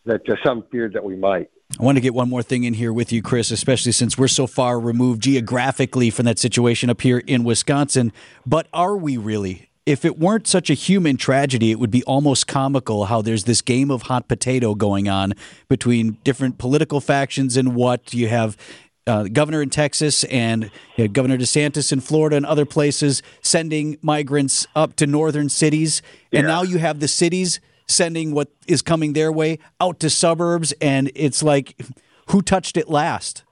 that 0.06 0.28
uh, 0.30 0.36
some 0.44 0.64
feared 0.72 0.94
that 0.94 1.04
we 1.04 1.16
might. 1.16 1.52
I 1.78 1.84
want 1.84 1.98
to 1.98 2.02
get 2.02 2.16
one 2.16 2.30
more 2.30 2.42
thing 2.42 2.64
in 2.64 2.74
here 2.74 2.92
with 2.92 3.12
you, 3.12 3.22
Chris, 3.22 3.52
especially 3.52 3.92
since 3.92 4.18
we're 4.18 4.28
so 4.28 4.48
far 4.48 4.80
removed 4.80 5.22
geographically 5.22 6.10
from 6.10 6.26
that 6.26 6.40
situation 6.40 6.90
up 6.90 7.02
here 7.02 7.20
in 7.20 7.44
Wisconsin. 7.44 8.12
But 8.46 8.68
are 8.74 8.98
we 8.98 9.18
really? 9.18 9.70
If 9.86 10.04
it 10.04 10.18
weren't 10.18 10.48
such 10.48 10.70
a 10.70 10.74
human 10.74 11.16
tragedy, 11.16 11.72
it 11.72 11.80
would 11.80 11.92
be 11.92 12.04
almost 12.04 12.48
comical 12.48 13.06
how 13.06 13.22
there's 13.22 13.44
this 13.44 13.62
game 13.62 13.92
of 13.92 14.04
hot 14.04 14.28
potato 14.28 14.74
going 14.74 15.08
on 15.08 15.34
between 15.68 16.18
different 16.24 16.58
political 16.58 17.00
factions 17.00 17.56
and 17.56 17.76
what 17.76 18.14
you 18.14 18.28
have 18.28 18.58
uh, 19.06 19.24
governor 19.24 19.62
in 19.62 19.70
Texas 19.70 20.24
and 20.26 20.72
you 20.96 21.06
know, 21.06 21.08
Governor 21.08 21.38
DeSantis 21.38 21.92
in 21.92 22.02
Florida 22.02 22.36
and 22.36 22.46
other 22.46 22.66
places 22.66 23.24
sending 23.42 23.98
migrants 24.02 24.68
up 24.76 24.96
to 24.98 25.08
northern 25.08 25.50
cities. 25.50 26.02
And 26.32 26.44
yeah. 26.44 26.48
now 26.48 26.62
you 26.64 26.78
have 26.80 27.00
the 27.00 27.08
cities 27.08 27.60
sending 27.90 28.34
what 28.34 28.50
is 28.68 28.82
coming 28.82 29.14
their 29.14 29.32
way 29.32 29.60
out 29.82 30.00
to 30.00 30.10
suburbs, 30.10 30.74
and 30.82 31.12
it's 31.16 31.44
like, 31.44 31.82
who 32.28 32.42
touched 32.42 32.78
it 32.78 32.90
last? 32.90 33.44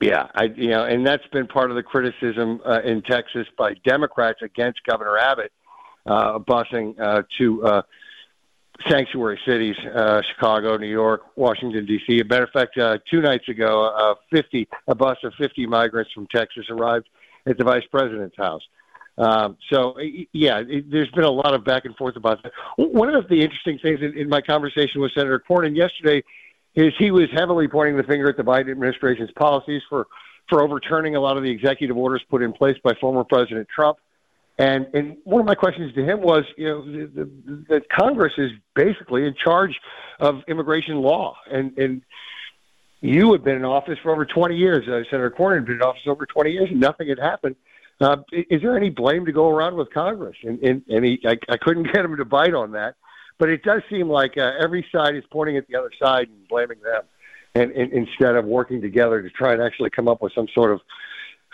Yeah, 0.00 0.28
I 0.34 0.44
you 0.44 0.68
know, 0.68 0.84
and 0.84 1.06
that's 1.06 1.26
been 1.32 1.46
part 1.46 1.70
of 1.70 1.76
the 1.76 1.82
criticism 1.82 2.60
uh, 2.66 2.82
in 2.82 3.00
Texas 3.02 3.46
by 3.56 3.74
Democrats 3.84 4.40
against 4.42 4.84
Governor 4.84 5.16
Abbott 5.16 5.52
uh, 6.04 6.38
busing 6.38 7.00
uh, 7.00 7.22
to 7.38 7.64
uh, 7.64 7.82
sanctuary 8.88 9.40
cities, 9.46 9.76
uh, 9.94 10.20
Chicago, 10.22 10.76
New 10.76 10.86
York, 10.86 11.22
Washington 11.36 11.86
D.C. 11.86 12.20
A 12.20 12.24
matter 12.24 12.44
of 12.44 12.50
fact, 12.50 12.76
uh, 12.78 12.98
two 13.10 13.20
nights 13.20 13.48
ago, 13.48 13.86
uh, 13.86 14.14
50 14.30 14.68
a 14.88 14.94
bus 14.94 15.16
of 15.24 15.32
50 15.38 15.66
migrants 15.66 16.12
from 16.12 16.26
Texas 16.34 16.66
arrived 16.70 17.08
at 17.46 17.56
the 17.58 17.64
vice 17.64 17.84
president's 17.90 18.36
house. 18.36 18.62
Um, 19.18 19.56
so 19.70 19.96
yeah, 20.32 20.62
it, 20.66 20.90
there's 20.90 21.10
been 21.10 21.24
a 21.24 21.30
lot 21.30 21.54
of 21.54 21.64
back 21.64 21.84
and 21.84 21.96
forth 21.96 22.16
about 22.16 22.42
that. 22.42 22.52
One 22.76 23.14
of 23.14 23.28
the 23.28 23.42
interesting 23.42 23.78
things 23.78 24.00
in, 24.02 24.16
in 24.16 24.28
my 24.28 24.40
conversation 24.40 25.00
with 25.00 25.12
Senator 25.12 25.42
Cornyn 25.48 25.74
yesterday 25.74 26.22
is 26.74 26.92
he 26.98 27.10
was 27.10 27.28
heavily 27.32 27.66
pointing 27.66 27.96
the 27.96 28.02
finger 28.02 28.28
at 28.28 28.36
the 28.36 28.42
Biden 28.42 28.70
administration's 28.70 29.30
policies 29.32 29.82
for 29.88 30.06
for 30.48 30.62
overturning 30.62 31.16
a 31.16 31.20
lot 31.20 31.36
of 31.36 31.42
the 31.42 31.50
executive 31.50 31.96
orders 31.96 32.22
put 32.30 32.40
in 32.40 32.52
place 32.52 32.76
by 32.84 32.94
former 33.00 33.24
President 33.24 33.68
Trump. 33.74 33.98
And 34.58 34.86
and 34.94 35.16
one 35.24 35.40
of 35.40 35.46
my 35.46 35.54
questions 35.54 35.94
to 35.94 36.04
him 36.04 36.20
was, 36.20 36.44
you 36.56 36.66
know, 36.66 37.26
that 37.68 37.88
Congress 37.90 38.32
is 38.38 38.52
basically 38.74 39.26
in 39.26 39.34
charge 39.34 39.78
of 40.20 40.42
immigration 40.48 40.96
law, 40.96 41.36
and 41.50 41.76
and 41.78 42.02
you 43.00 43.32
had 43.32 43.44
been 43.44 43.56
in 43.56 43.64
office 43.64 43.98
for 44.02 44.10
over 44.10 44.24
20 44.24 44.56
years. 44.56 44.88
Uh, 44.88 45.04
Senator 45.10 45.30
Cornyn 45.30 45.56
had 45.56 45.66
been 45.66 45.76
in 45.76 45.82
office 45.82 46.02
over 46.06 46.24
20 46.24 46.50
years, 46.50 46.70
and 46.70 46.80
nothing 46.80 47.08
had 47.08 47.18
happened. 47.18 47.56
Uh, 48.00 48.16
is 48.32 48.60
there 48.62 48.76
any 48.76 48.90
blame 48.90 49.24
to 49.24 49.32
go 49.32 49.48
around 49.48 49.76
with 49.76 49.92
Congress? 49.92 50.36
And 50.42 50.58
and, 50.62 50.82
and 50.88 51.04
he, 51.04 51.20
I, 51.24 51.38
I 51.48 51.56
couldn't 51.56 51.84
get 51.92 52.04
him 52.04 52.16
to 52.16 52.24
bite 52.24 52.54
on 52.54 52.72
that, 52.72 52.96
but 53.38 53.48
it 53.48 53.62
does 53.62 53.82
seem 53.90 54.08
like 54.08 54.36
uh, 54.36 54.52
every 54.60 54.86
side 54.92 55.16
is 55.16 55.24
pointing 55.30 55.56
at 55.56 55.66
the 55.68 55.76
other 55.76 55.90
side 56.00 56.28
and 56.28 56.48
blaming 56.48 56.78
them, 56.80 57.02
and, 57.54 57.72
and 57.72 57.92
instead 57.92 58.36
of 58.36 58.44
working 58.44 58.80
together 58.80 59.22
to 59.22 59.30
try 59.30 59.52
and 59.52 59.62
actually 59.62 59.90
come 59.90 60.08
up 60.08 60.20
with 60.20 60.32
some 60.34 60.46
sort 60.54 60.72
of 60.72 60.80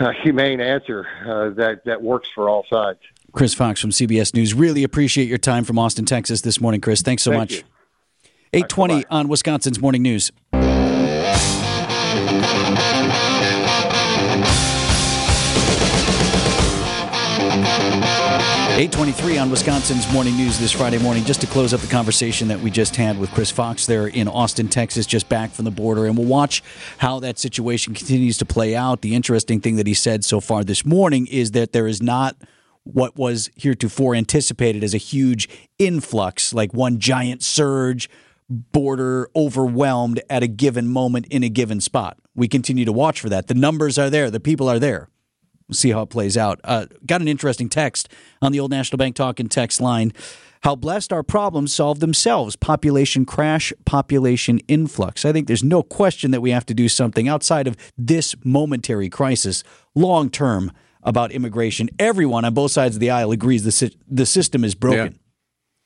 uh, 0.01 0.11
humane 0.23 0.61
answer 0.61 1.07
uh, 1.27 1.51
that 1.51 1.85
that 1.85 2.03
works 2.03 2.29
for 2.35 2.49
all 2.49 2.65
sides. 2.69 2.99
Chris 3.33 3.55
Fox 3.55 3.81
from 3.81 3.91
CBS 3.91 4.35
News. 4.35 4.53
Really 4.53 4.85
appreciate 4.85 5.29
your 5.29 5.39
time 5.39 5.65
from 5.65 5.79
Austin, 5.79 6.05
Texas 6.05 6.43
this 6.43 6.61
morning, 6.61 6.81
Chris. 6.81 7.03
Thanks 7.03 7.23
so 7.23 7.31
Thank 7.31 7.41
much. 7.41 7.53
you. 7.53 7.63
820 8.55 8.95
Right, 8.95 9.07
on 9.11 9.29
Wisconsin's 9.29 9.81
Morning 9.81 10.03
News. 10.03 10.31
Eight 18.75 18.91
twenty-three 18.91 19.37
on 19.37 19.51
Wisconsin's 19.51 20.11
Morning 20.15 20.35
News 20.35 20.59
this 20.59 20.73
Friday 20.73 20.97
morning. 20.97 21.25
Just 21.25 21.43
to 21.43 21.47
close 21.47 21.75
up 21.75 21.81
the 21.81 21.87
conversation 21.87 22.49
that 22.49 22.59
we 22.59 22.71
just 22.71 22.97
had 22.97 23.19
with 23.19 23.31
Chris 23.33 23.51
Fox 23.51 23.85
there 23.85 24.07
in 24.07 24.27
Austin, 24.27 24.69
Texas, 24.69 25.05
just 25.05 25.29
back 25.29 25.51
from 25.51 25.67
the 25.67 25.71
border, 25.71 26.07
and 26.07 26.17
we'll 26.17 26.27
watch 26.27 26.63
how 26.97 27.21
that 27.21 27.39
situation 27.39 27.93
continues 27.93 28.39
to 28.39 28.47
play 28.47 28.75
out. 28.75 29.03
The 29.03 29.15
interesting 29.15 29.61
thing 29.61 29.77
that 29.77 29.87
he 29.87 29.93
said 29.93 30.25
so 30.25 30.41
far 30.41 30.65
this 30.65 30.87
morning 30.87 31.27
is 31.27 31.51
that 31.51 31.73
there 31.73 31.87
is 31.87 32.01
not 32.01 32.35
what 32.85 33.15
was 33.15 33.51
heretofore 33.57 34.15
anticipated 34.15 34.83
as 34.83 34.95
a 34.95 34.99
huge 34.99 35.51
influx, 35.79 36.55
like 36.55 36.73
one 36.73 36.99
giant 36.99 37.43
surge, 37.43 38.09
border 38.49 39.29
overwhelmed 39.37 40.23
at 40.31 40.43
a 40.43 40.49
given 40.49 40.89
moment 40.89 41.27
in 41.27 41.45
a 41.45 41.51
given 41.51 41.81
spot. 41.81 42.17
We 42.35 42.49
continue 42.49 42.87
to 42.87 42.93
watch 42.93 43.21
for 43.21 43.29
that. 43.29 43.49
The 43.49 43.55
numbers 43.55 43.99
are 43.99 44.09
there, 44.09 44.31
the 44.31 44.41
people 44.41 44.67
are 44.67 44.79
there. 44.79 45.11
We'll 45.73 45.79
see 45.79 45.91
how 45.91 46.03
it 46.03 46.11
plays 46.11 46.37
out. 46.37 46.61
Uh, 46.65 46.85
got 47.07 47.23
an 47.23 47.29
interesting 47.29 47.71
text 47.71 48.11
on 48.43 48.53
the 48.53 48.61
old 48.61 48.71
National 48.71 48.99
Bank 48.99 49.17
Talk 49.17 49.41
and 49.41 49.51
text 49.51 49.81
line. 49.81 50.13
How 50.65 50.77
blessed 50.77 51.15
our 51.15 51.23
problems 51.23 51.75
solve 51.75 52.01
themselves. 52.01 52.57
Population 52.57 53.25
crash, 53.25 53.73
population 53.87 54.59
influx. 54.69 55.25
I 55.25 55.33
think 55.33 55.47
there's 55.47 55.65
no 55.65 55.83
question 55.83 56.31
that 56.33 56.43
we 56.43 56.51
have 56.51 56.67
to 56.67 56.75
do 56.75 56.91
something 56.91 57.27
outside 57.27 57.67
of 57.67 57.79
this 57.97 58.35
momentary 58.45 59.09
crisis, 59.09 59.65
long 59.95 60.29
term, 60.29 60.73
about 61.03 61.33
immigration. 61.33 61.89
Everyone 61.99 62.45
on 62.45 62.53
both 62.53 62.73
sides 62.73 62.97
of 62.97 63.01
the 63.01 63.09
aisle 63.09 63.33
agrees 63.33 63.65
the, 63.65 63.73
sy- 63.73 63.93
the 64.07 64.27
system 64.27 64.63
is 64.63 64.75
broken 64.75 65.19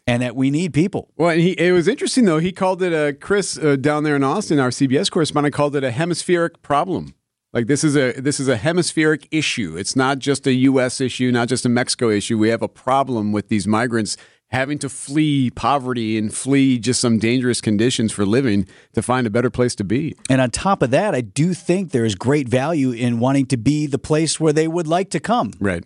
and 0.09 0.21
that 0.21 0.35
we 0.35 0.51
need 0.51 0.75
people. 0.75 1.13
Well, 1.17 1.31
and 1.31 1.41
he, 1.41 1.53
it 1.53 1.71
was 1.71 1.87
interesting 1.87 2.25
though. 2.25 2.39
He 2.39 2.51
called 2.51 2.83
it 2.83 2.93
a 2.93 3.13
Chris 3.13 3.57
uh, 3.57 3.77
down 3.77 4.03
there 4.03 4.17
in 4.17 4.25
Austin. 4.25 4.59
Our 4.59 4.71
CBS 4.71 5.13
correspondent 5.13 5.55
called 5.55 5.77
it 5.77 5.85
a 5.85 5.93
hemispheric 5.93 6.61
problem. 6.61 7.15
Like 7.57 7.69
this 7.69 7.85
is 7.85 7.97
a 7.97 8.13
this 8.13 8.39
is 8.39 8.49
a 8.49 8.57
hemispheric 8.59 9.29
issue. 9.31 9.79
It's 9.79 9.97
not 9.97 10.19
just 10.19 10.47
a 10.47 10.53
U.S. 10.53 11.01
issue, 11.01 11.33
not 11.33 11.49
just 11.49 11.65
a 11.65 11.71
Mexico 11.71 12.11
issue. 12.11 12.37
We 12.37 12.51
have 12.51 12.61
a 12.61 12.69
problem 12.69 13.33
with 13.33 13.49
these 13.49 13.67
migrants 13.67 14.19
having 14.49 14.79
to 14.81 14.91
flee 14.91 15.49
poverty 15.49 16.19
and 16.19 16.35
flee 16.35 16.79
just 16.79 17.01
some 17.01 17.19
dangerous 17.19 17.63
conditions 17.63 18.13
for 18.13 18.27
living 18.27 18.69
to 18.93 19.01
find 19.01 19.27
a 19.27 19.31
better 19.31 19.49
place 19.49 19.75
to 19.77 19.85
be. 19.85 20.15
And 20.29 20.43
on 20.43 20.51
top 20.51 20.83
of 20.83 20.91
that, 20.91 21.15
I 21.15 21.23
do 21.23 21.55
think 21.55 21.93
there 21.93 22.05
is 22.05 22.15
great 22.15 22.47
value 22.47 22.91
in 22.91 23.21
wanting 23.21 23.47
to 23.47 23.57
be 23.57 23.87
the 23.87 23.99
place 23.99 24.39
where 24.39 24.53
they 24.53 24.69
would 24.69 24.87
like 24.87 25.09
to 25.13 25.19
come. 25.19 25.53
Right. 25.59 25.83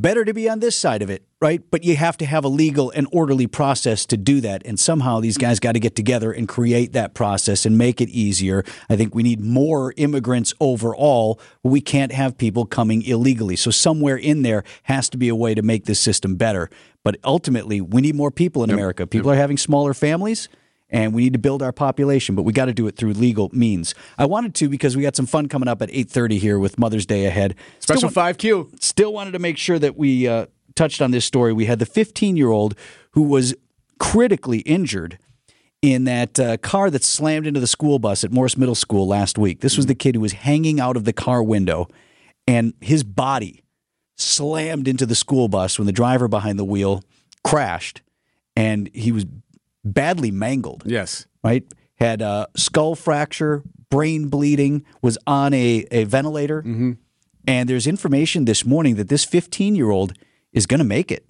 Better 0.00 0.24
to 0.24 0.32
be 0.32 0.48
on 0.48 0.60
this 0.60 0.76
side 0.76 1.02
of 1.02 1.10
it, 1.10 1.24
right? 1.40 1.60
But 1.72 1.82
you 1.82 1.96
have 1.96 2.16
to 2.18 2.26
have 2.26 2.44
a 2.44 2.48
legal 2.48 2.92
and 2.92 3.08
orderly 3.10 3.48
process 3.48 4.06
to 4.06 4.16
do 4.16 4.40
that. 4.42 4.62
And 4.64 4.78
somehow 4.78 5.18
these 5.18 5.36
guys 5.36 5.58
got 5.58 5.72
to 5.72 5.80
get 5.80 5.96
together 5.96 6.30
and 6.30 6.48
create 6.48 6.92
that 6.92 7.14
process 7.14 7.66
and 7.66 7.76
make 7.76 8.00
it 8.00 8.08
easier. 8.08 8.64
I 8.88 8.94
think 8.94 9.12
we 9.12 9.24
need 9.24 9.40
more 9.40 9.92
immigrants 9.96 10.54
overall. 10.60 11.40
We 11.64 11.80
can't 11.80 12.12
have 12.12 12.38
people 12.38 12.64
coming 12.64 13.02
illegally. 13.02 13.56
So 13.56 13.72
somewhere 13.72 14.16
in 14.16 14.42
there 14.42 14.62
has 14.84 15.08
to 15.10 15.18
be 15.18 15.28
a 15.28 15.34
way 15.34 15.56
to 15.56 15.62
make 15.62 15.86
this 15.86 15.98
system 15.98 16.36
better. 16.36 16.70
But 17.02 17.16
ultimately, 17.24 17.80
we 17.80 18.00
need 18.00 18.14
more 18.14 18.30
people 18.30 18.62
in 18.62 18.70
America. 18.70 19.04
People 19.04 19.32
are 19.32 19.36
having 19.36 19.56
smaller 19.56 19.94
families 19.94 20.48
and 20.90 21.12
we 21.12 21.24
need 21.24 21.32
to 21.34 21.38
build 21.38 21.62
our 21.62 21.72
population, 21.72 22.34
but 22.34 22.42
we 22.42 22.52
got 22.52 22.66
to 22.66 22.72
do 22.72 22.86
it 22.86 22.96
through 22.96 23.12
legal 23.12 23.50
means. 23.52 23.94
I 24.16 24.26
wanted 24.26 24.54
to 24.56 24.68
because 24.68 24.96
we 24.96 25.02
got 25.02 25.16
some 25.16 25.26
fun 25.26 25.48
coming 25.48 25.68
up 25.68 25.82
at 25.82 25.90
8:30 25.90 26.38
here 26.38 26.58
with 26.58 26.78
Mother's 26.78 27.06
Day 27.06 27.26
ahead. 27.26 27.54
Special 27.80 28.08
five 28.08 28.38
Q. 28.38 28.70
still 28.80 29.12
wanted 29.12 29.32
to 29.32 29.38
make 29.38 29.58
sure 29.58 29.78
that 29.78 29.96
we 29.96 30.26
uh, 30.26 30.46
touched 30.74 31.02
on 31.02 31.10
this 31.10 31.24
story. 31.24 31.52
We 31.52 31.66
had 31.66 31.78
the 31.78 31.86
15 31.86 32.36
year 32.36 32.50
old 32.50 32.74
who 33.12 33.22
was 33.22 33.54
critically 33.98 34.60
injured 34.60 35.18
in 35.82 36.04
that 36.04 36.40
uh, 36.40 36.56
car 36.58 36.90
that 36.90 37.04
slammed 37.04 37.46
into 37.46 37.60
the 37.60 37.66
school 37.66 37.98
bus 37.98 38.24
at 38.24 38.32
Morris 38.32 38.56
Middle 38.56 38.74
School 38.74 39.06
last 39.06 39.38
week. 39.38 39.60
This 39.60 39.76
was 39.76 39.86
the 39.86 39.94
kid 39.94 40.14
who 40.14 40.20
was 40.20 40.32
hanging 40.32 40.80
out 40.80 40.96
of 40.96 41.04
the 41.04 41.12
car 41.12 41.42
window, 41.42 41.88
and 42.46 42.74
his 42.80 43.04
body 43.04 43.62
slammed 44.16 44.88
into 44.88 45.06
the 45.06 45.14
school 45.14 45.48
bus 45.48 45.78
when 45.78 45.86
the 45.86 45.92
driver 45.92 46.26
behind 46.26 46.58
the 46.58 46.64
wheel 46.64 47.04
crashed, 47.44 48.02
and 48.56 48.90
he 48.92 49.12
was 49.12 49.24
badly 49.94 50.30
mangled 50.30 50.82
Yes. 50.86 51.26
right? 51.42 51.64
Had 51.96 52.22
a 52.22 52.48
skull 52.56 52.94
fracture, 52.94 53.62
brain 53.90 54.28
bleeding, 54.28 54.84
was 55.02 55.18
on 55.26 55.52
a, 55.54 55.86
a 55.90 56.04
ventilator. 56.04 56.62
And 57.46 57.68
there's 57.68 57.86
information 57.86 58.44
this 58.44 58.64
morning 58.64 58.96
that 58.96 59.08
this 59.08 59.24
15 59.24 59.74
year 59.74 59.90
old 59.90 60.12
is 60.52 60.66
going 60.66 60.78
to 60.78 60.84
make 60.84 61.10
it. 61.10 61.24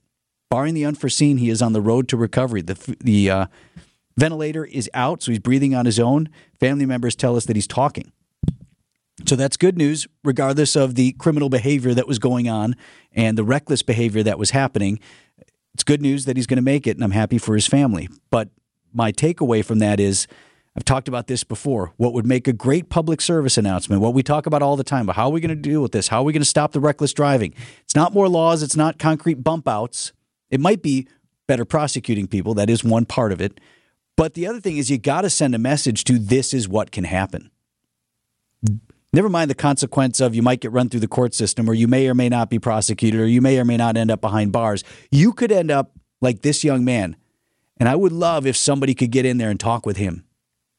Barring 0.51 0.75
the 0.75 0.85
unforeseen, 0.85 1.37
he 1.39 1.49
is 1.51 1.61
on 1.63 1.73
the 1.75 1.81
road 1.81 2.09
to 2.09 2.17
recovery. 2.17 2.63
The, 2.63 2.97
the 3.01 3.31
uh, 3.31 3.47
ventilator 4.17 4.65
is 4.65 4.91
out, 4.95 5.23
so 5.23 5.31
he's 5.31 5.39
breathing 5.39 5.75
on 5.75 5.85
his 5.87 6.01
own. 6.01 6.29
Family 6.59 6.87
members 6.87 7.15
tell 7.15 7.37
us 7.37 7.45
that 7.47 7.55
he's 7.57 7.67
talking. 7.67 8.13
So 9.27 9.37
that's 9.37 9.57
good 9.57 9.77
news, 9.77 10.07
regardless 10.25 10.77
of 10.77 10.95
the 10.95 11.13
criminal 11.13 11.49
behavior 11.49 11.93
that 11.95 12.07
was 12.07 12.19
going 12.19 12.49
on 12.49 12.77
and 13.13 13.37
the 13.37 13.45
reckless 13.45 13.83
behavior 13.83 14.23
that 14.23 14.39
was 14.39 14.51
happening. 14.51 15.01
It's 15.79 15.85
good 15.85 16.03
news 16.03 16.25
that 16.25 16.37
he's 16.37 16.49
going 16.49 16.57
to 16.57 16.63
make 16.63 16.89
it, 16.89 16.97
and 16.97 17.05
I'm 17.05 17.13
happy 17.13 17.39
for 17.39 17.55
his 17.55 17.69
family. 17.69 18.09
But 18.33 18.49
my 18.93 19.13
takeaway 19.13 19.65
from 19.65 19.79
that 19.79 20.01
is 20.01 20.27
I've 20.75 20.85
talked 20.85 21.07
about 21.07 21.29
this 21.29 21.45
before. 21.45 21.93
What 21.99 22.15
would 22.15 22.27
make 22.27 22.49
a 22.49 22.53
great 22.53 22.89
public 22.89 23.21
service 23.21 23.57
announcement, 23.57 24.03
what 24.03 24.13
we 24.13 24.25
talk 24.25 24.47
about 24.47 24.61
all 24.61 24.75
the 24.75 24.83
time, 24.83 25.07
but 25.07 25.15
how 25.15 25.27
are 25.27 25.31
we 25.31 25.41
going 25.41 25.51
to 25.51 25.55
deal 25.55 25.81
with 25.81 25.93
this? 25.93 26.09
How 26.09 26.19
are 26.19 26.25
we 26.25 26.33
going 26.33 26.43
to 26.43 26.49
stop 26.49 26.73
the 26.73 26.81
reckless 26.81 27.13
driving? 27.13 27.55
It's 27.85 27.95
not 27.95 28.13
more 28.13 28.29
laws, 28.29 28.65
it's 28.65 28.75
not 28.75 28.99
concrete 28.99 29.45
bump 29.45 29.69
outs. 29.69 30.13
It 30.51 30.59
might 30.59 30.83
be 30.83 31.07
better 31.47 31.65
prosecuting 31.65 32.27
people. 32.27 32.55
That 32.55 32.71
is 32.71 32.83
one 32.83 33.05
part 33.05 33.31
of 33.31 33.41
it. 33.41 33.61
But 34.17 34.35
the 34.35 34.49
other 34.49 34.59
thing 34.59 34.79
is 34.79 34.91
you 34.91 34.99
got 34.99 35.21
to 35.21 35.31
send 35.31 35.55
a 35.55 35.61
message 35.61 36.03
to 36.05 36.19
this 36.19 36.53
is 36.53 36.69
what 36.69 36.91
can 36.91 37.05
happen. 37.05 37.53
Never 39.13 39.29
mind 39.29 39.51
the 39.51 39.55
consequence 39.55 40.21
of 40.21 40.35
you 40.35 40.43
might 40.43 40.61
get 40.61 40.73
run 40.73 40.89
through 40.89 41.01
the 41.01 41.09
court 41.09 41.35
system 41.35 41.69
or 41.69 41.75
you 41.75 41.89
may 41.89 42.09
or 42.09 42.15
may 42.15 42.29
not 42.29 42.51
be 42.51 42.59
prosecuted 42.59 43.21
or 43.21 43.27
you 43.27 43.41
may 43.41 43.59
or 43.59 43.65
may 43.65 43.77
not 43.77 43.97
end 43.97 44.11
up 44.11 44.21
behind 44.21 44.53
bars. 44.53 44.85
You 45.11 45.33
could 45.33 45.51
end 45.51 45.71
up 45.71 45.93
like 46.21 46.43
this 46.43 46.63
young 46.63 46.85
man. 46.85 47.17
And 47.79 47.89
I 47.89 47.97
would 47.97 48.13
love 48.13 48.47
if 48.47 48.57
somebody 48.57 48.95
could 48.95 49.11
get 49.11 49.25
in 49.25 49.39
there 49.39 49.51
and 49.51 49.59
talk 49.59 49.87
with 49.87 49.97
him 49.97 50.25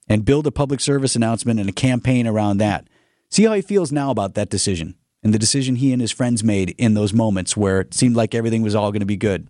and 0.07 0.25
build 0.25 0.45
a 0.45 0.51
public 0.51 0.79
service 0.79 1.15
announcement 1.15 1.59
and 1.59 1.69
a 1.69 1.73
campaign 1.73 2.27
around 2.27 2.57
that. 2.57 2.87
See 3.29 3.45
how 3.45 3.53
he 3.53 3.61
feels 3.61 3.91
now 3.91 4.11
about 4.11 4.35
that 4.35 4.49
decision 4.49 4.95
and 5.23 5.33
the 5.33 5.39
decision 5.39 5.77
he 5.77 5.91
and 5.91 6.01
his 6.01 6.11
friends 6.11 6.43
made 6.43 6.71
in 6.77 6.93
those 6.93 7.13
moments 7.13 7.57
where 7.57 7.81
it 7.81 7.93
seemed 7.93 8.15
like 8.15 8.35
everything 8.35 8.61
was 8.61 8.75
all 8.75 8.91
going 8.91 8.99
to 9.01 9.05
be 9.05 9.17
good. 9.17 9.47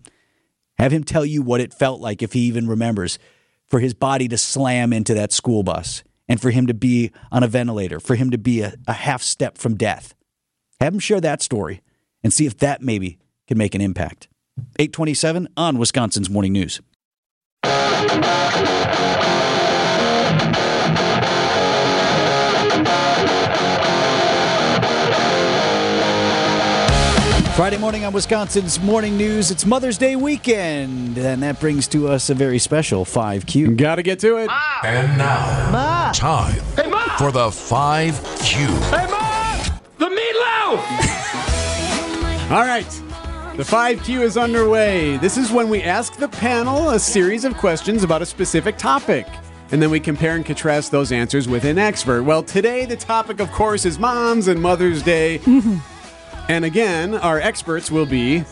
Have 0.78 0.92
him 0.92 1.04
tell 1.04 1.26
you 1.26 1.42
what 1.42 1.60
it 1.60 1.74
felt 1.74 2.00
like, 2.00 2.22
if 2.22 2.32
he 2.32 2.40
even 2.40 2.66
remembers, 2.66 3.18
for 3.66 3.80
his 3.80 3.94
body 3.94 4.26
to 4.28 4.38
slam 4.38 4.92
into 4.92 5.12
that 5.14 5.32
school 5.32 5.62
bus 5.62 6.02
and 6.30 6.40
for 6.40 6.50
him 6.50 6.68
to 6.68 6.72
be 6.72 7.10
on 7.32 7.42
a 7.42 7.48
ventilator, 7.48 7.98
for 7.98 8.14
him 8.14 8.30
to 8.30 8.38
be 8.38 8.62
a, 8.62 8.74
a 8.86 8.92
half 8.92 9.20
step 9.20 9.58
from 9.58 9.74
death. 9.74 10.14
Have 10.80 10.94
him 10.94 11.00
share 11.00 11.20
that 11.20 11.42
story 11.42 11.82
and 12.22 12.32
see 12.32 12.46
if 12.46 12.56
that 12.58 12.80
maybe 12.80 13.18
can 13.48 13.58
make 13.58 13.74
an 13.74 13.80
impact. 13.80 14.28
827 14.78 15.48
on 15.56 15.76
Wisconsin's 15.76 16.30
Morning 16.30 16.52
News. 16.52 16.80
Friday 27.60 27.76
morning 27.76 28.06
on 28.06 28.14
Wisconsin's 28.14 28.80
Morning 28.80 29.18
News. 29.18 29.50
It's 29.50 29.66
Mother's 29.66 29.98
Day 29.98 30.16
weekend, 30.16 31.18
and 31.18 31.42
that 31.42 31.60
brings 31.60 31.86
to 31.88 32.08
us 32.08 32.30
a 32.30 32.34
very 32.34 32.58
special 32.58 33.04
5Q. 33.04 33.76
Got 33.76 33.96
to 33.96 34.02
get 34.02 34.18
to 34.20 34.38
it. 34.38 34.48
And 34.82 35.18
now, 35.18 36.10
time 36.12 36.54
for 37.18 37.30
the 37.30 37.48
5Q. 37.50 38.66
Hey, 38.88 39.06
Mom! 39.10 39.78
The 39.98 40.06
meatloaf! 40.06 40.80
All 42.50 42.62
right. 42.62 42.88
The 43.58 43.62
5Q 43.62 44.22
is 44.22 44.38
underway. 44.38 45.18
This 45.18 45.36
is 45.36 45.52
when 45.52 45.68
we 45.68 45.82
ask 45.82 46.16
the 46.16 46.28
panel 46.28 46.88
a 46.88 46.98
series 46.98 47.44
of 47.44 47.58
questions 47.58 48.02
about 48.04 48.22
a 48.22 48.26
specific 48.26 48.78
topic. 48.78 49.26
And 49.70 49.82
then 49.82 49.90
we 49.90 50.00
compare 50.00 50.34
and 50.34 50.46
contrast 50.46 50.92
those 50.92 51.12
answers 51.12 51.46
with 51.46 51.66
an 51.66 51.76
expert. 51.76 52.22
Well, 52.22 52.42
today 52.42 52.86
the 52.86 52.96
topic, 52.96 53.38
of 53.38 53.52
course, 53.52 53.84
is 53.84 53.98
moms 53.98 54.48
and 54.48 54.62
Mother's 54.62 55.02
Day. 55.02 55.42
and 56.50 56.64
again, 56.64 57.14
our 57.14 57.38
experts 57.38 57.92
will 57.92 58.06
be 58.06 58.42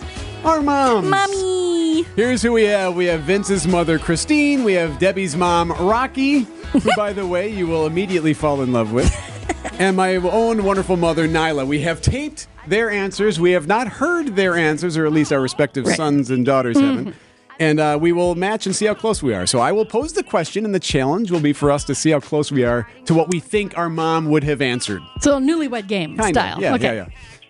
our 0.45 0.62
moms. 0.62 1.09
Mommy. 1.09 2.05
Here's 2.14 2.40
who 2.40 2.52
we 2.52 2.62
have. 2.62 2.95
We 2.95 3.07
have 3.07 3.23
Vince's 3.23 3.67
mother, 3.67 3.99
Christine. 3.99 4.62
We 4.62 4.75
have 4.75 5.00
Debbie's 5.00 5.35
mom, 5.35 5.73
Rocky, 5.73 6.43
who, 6.43 6.95
by 6.95 7.12
the 7.12 7.26
way, 7.26 7.49
you 7.49 7.67
will 7.67 7.87
immediately 7.87 8.35
fall 8.35 8.62
in 8.62 8.73
love 8.73 8.93
with. 8.93 9.12
and 9.81 9.97
my 9.97 10.14
own 10.14 10.62
wonderful 10.62 10.97
mother, 10.97 11.26
Nyla. 11.26 11.67
We 11.67 11.81
have 11.81 12.00
taped 12.00 12.47
their 12.69 12.88
answers. 12.88 13.40
We 13.40 13.50
have 13.50 13.67
not 13.67 13.88
heard 13.88 14.37
their 14.37 14.55
answers, 14.55 14.97
or 14.97 15.05
at 15.05 15.12
least 15.12 15.33
our 15.33 15.40
respective 15.40 15.85
sons 15.88 16.31
and 16.31 16.47
daughters 16.47 16.78
haven't. 16.78 17.17
And 17.59 17.81
uh, 17.81 17.99
we 18.00 18.12
will 18.12 18.37
match 18.37 18.67
and 18.67 18.76
see 18.76 18.87
how 18.87 18.95
close 18.95 19.25
we 19.25 19.35
are. 19.35 19.45
So 19.45 19.59
I 19.59 19.73
will 19.73 19.85
pose 19.85 20.12
the 20.12 20.23
question, 20.23 20.64
and 20.64 20.73
the 20.73 20.78
challenge 20.78 21.33
will 21.33 21.40
be 21.40 21.52
for 21.52 21.73
us 21.73 21.83
to 21.87 21.97
see 21.97 22.11
how 22.11 22.21
close 22.21 22.52
we 22.52 22.62
are 22.62 22.88
to 23.07 23.14
what 23.14 23.26
we 23.28 23.40
think 23.40 23.76
our 23.76 23.88
mom 23.88 24.28
would 24.31 24.45
have 24.45 24.62
answered. 24.62 25.02
So 25.21 25.40
newlywed 25.40 25.88
game 25.88 26.17
Kind 26.17 26.37
style. 26.37 26.61
Yeah, 26.61 26.75
okay. 26.75 26.95
yeah, 26.95 27.07
yeah. 27.09 27.09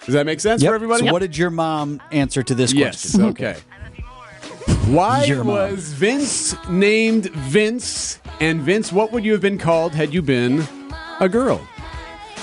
Does 0.09 0.15
that 0.15 0.25
make 0.25 0.41
sense 0.41 0.62
Yep. 0.62 0.71
for 0.71 0.75
everybody? 0.75 1.07
So, 1.07 1.12
what 1.12 1.19
did 1.19 1.37
your 1.37 1.50
mom 1.50 2.00
answer 2.11 2.43
to 2.43 2.55
this 2.55 2.73
Yes. 2.73 3.11
question? 3.12 3.25
Okay. 3.27 3.57
Why 4.87 5.25
Your 5.25 5.45
mom. 5.45 5.73
was 5.75 5.93
Vince 5.93 6.55
named 6.71 7.27
Vince? 7.27 8.19
And 8.41 8.62
Vince, 8.62 8.91
what 8.91 9.12
would 9.12 9.23
you 9.23 9.33
have 9.33 9.43
been 9.43 9.59
called 9.59 9.93
had 9.95 10.15
you 10.15 10.23
been 10.23 10.67
a 11.21 11.29
girl? 11.29 11.61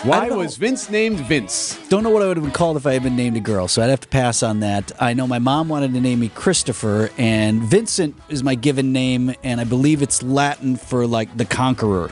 Why 0.04 0.30
was 0.30 0.58
Vince 0.58 0.92
named 0.92 1.22
Vince? 1.22 1.80
Don't 1.90 2.04
know 2.04 2.12
what 2.12 2.22
I 2.22 2.28
would 2.28 2.38
have 2.38 2.44
been 2.44 2.54
called 2.54 2.78
if 2.78 2.86
I 2.86 2.94
had 2.94 3.02
been 3.02 3.16
named 3.16 3.36
a 3.36 3.40
girl, 3.40 3.68
so 3.68 3.82
I'd 3.82 3.90
have 3.90 4.02
to 4.02 4.08
pass 4.08 4.44
on 4.44 4.60
that. 4.60 4.92
I 5.00 5.16
know 5.16 5.26
my 5.26 5.40
mom 5.40 5.68
wanted 5.68 5.96
to 5.96 6.02
name 6.02 6.20
me 6.20 6.30
Christopher, 6.30 7.10
and 7.18 7.64
Vincent 7.64 8.16
is 8.30 8.44
my 8.44 8.54
given 8.54 8.92
name, 8.94 9.34
and 9.44 9.60
I 9.60 9.64
believe 9.64 10.04
it's 10.04 10.22
Latin 10.22 10.76
for 10.76 11.08
like 11.08 11.36
the 11.36 11.46
conqueror. 11.46 12.12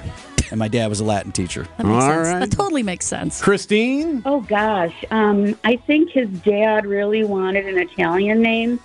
And 0.52 0.60
my 0.60 0.68
dad 0.68 0.88
was 0.88 1.00
a 1.00 1.04
Latin 1.04 1.32
teacher. 1.32 1.68
That 1.78 1.86
makes 1.86 2.04
All 2.04 2.12
sense. 2.12 2.28
right. 2.28 2.40
That 2.40 2.52
totally 2.52 2.84
makes 2.84 3.06
sense. 3.06 3.42
Christine? 3.42 4.22
Oh 4.26 4.42
gosh, 4.42 4.94
um, 5.12 5.58
I 5.64 5.78
think 5.78 6.12
his 6.12 6.30
dad 6.30 6.86
really 6.86 7.24
wanted 7.24 7.68
an 7.68 7.78
Italian 7.78 8.42
name, 8.42 8.80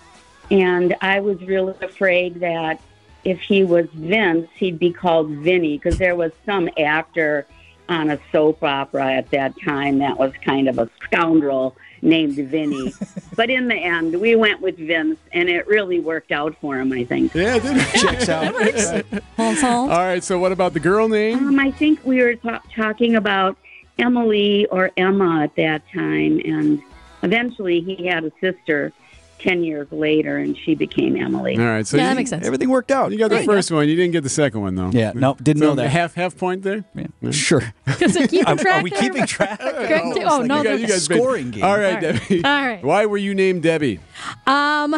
and 0.51 0.95
I 1.01 1.21
was 1.21 1.41
really 1.43 1.75
afraid 1.83 2.41
that 2.41 2.81
if 3.25 3.41
he 3.41 3.65
was 3.65 3.87
Vince, 3.93 4.49
he'd 4.57 4.79
be 4.79 4.93
called 4.93 5.29
Vinny 5.31 5.77
because 5.77 5.99
there 5.99 6.17
was 6.17 6.33
some 6.47 6.69
actor 6.79 7.47
on 7.89 8.11
a 8.11 8.21
soap 8.33 8.63
opera 8.63 9.15
at 9.15 9.31
that 9.31 9.55
time 9.65 9.99
that 9.99 10.19
was 10.19 10.33
kind 10.45 10.69
of 10.69 10.79
a 10.79 10.91
scoundrel 11.03 11.77
named 12.03 12.37
Vinny. 12.37 12.93
but 13.37 13.51
in 13.51 13.69
the 13.69 13.75
end, 13.75 14.21
we 14.21 14.37
went 14.37 14.61
with 14.61 14.77
Vince, 14.77 15.19
and 15.33 15.49
it 15.49 15.67
really 15.67 16.01
worked 16.01 16.33
out 16.33 16.57
for 16.61 16.79
him. 16.79 16.93
I 16.93 17.05
think. 17.05 17.35
Yeah, 17.35 17.57
it 17.57 17.63
did. 17.63 17.87
Checks 18.01 18.29
out. 18.29 18.55
Hold, 19.37 19.59
hold. 19.59 19.91
All 19.91 19.99
right, 19.99 20.23
so 20.23 20.39
what 20.39 20.53
about 20.53 20.75
the 20.75 20.81
girl 20.81 21.09
name? 21.09 21.39
Um, 21.39 21.61
I 21.61 21.71
think 21.71 22.05
we 22.05 22.23
were 22.23 22.35
ta- 22.35 22.63
talking 22.75 23.15
about 23.15 23.57
Emily 23.99 24.67
or 24.67 24.91
Emma 24.97 25.43
at 25.43 25.55
that 25.57 25.83
time, 25.93 26.41
and 26.45 26.83
eventually 27.23 27.81
he 27.81 28.07
had 28.07 28.25
a 28.25 28.33
sister 28.41 28.93
ten 29.39 29.65
years 29.65 29.87
later, 29.91 30.39
and 30.39 30.57
she 30.57 30.75
became 30.75 31.17
Emily. 31.17 31.57
All 31.57 31.65
right, 31.65 31.87
so 31.87 31.97
yeah, 31.97 32.05
you, 32.05 32.09
that 32.11 32.17
makes 32.17 32.31
sense. 32.31 32.47
Everything 32.47 32.69
worked 32.69 32.91
out. 32.91 33.13
you 33.13 33.19
got 33.19 33.31
the 33.31 33.45
first 33.45 33.71
one. 33.71 33.89
You 33.89 33.97
didn't 33.97 34.13
get 34.13 34.23
the 34.23 34.29
second 34.29 34.61
one, 34.61 34.75
though. 34.75 34.91
Yeah, 34.91 35.13
no, 35.15 35.35
didn't 35.35 35.61
So 35.61 35.69
know 35.69 35.75
that. 35.77 35.89
Half 35.91 36.15
half 36.15 36.37
point 36.37 36.63
there? 36.63 36.85
Yeah, 36.95 37.31
Sure. 37.31 37.63
Is 38.01 38.17
it 38.17 38.31
keeping 38.31 38.47
Are, 38.47 38.57
track 38.57 38.81
are 38.81 38.83
we 38.83 38.91
keeping 38.91 39.27
track? 39.27 39.59
Greg, 39.61 40.15
too? 40.15 40.23
oh, 40.25 40.43
no. 40.43 40.59
You 40.59 40.65
guys, 40.65 40.65
no. 40.65 40.73
you 40.75 40.87
guys 40.87 41.05
Scoring 41.05 41.51
game. 41.51 41.65
All 41.65 41.77
right, 41.79 41.87
All 41.87 41.93
right. 41.93 42.01
Debbie. 42.01 42.45
All 42.45 42.67
right. 42.67 42.83
Why 42.83 43.07
were 43.07 43.17
you 43.17 43.35
named 43.35 43.63
Debbie? 43.63 44.01
Um, 44.47 44.95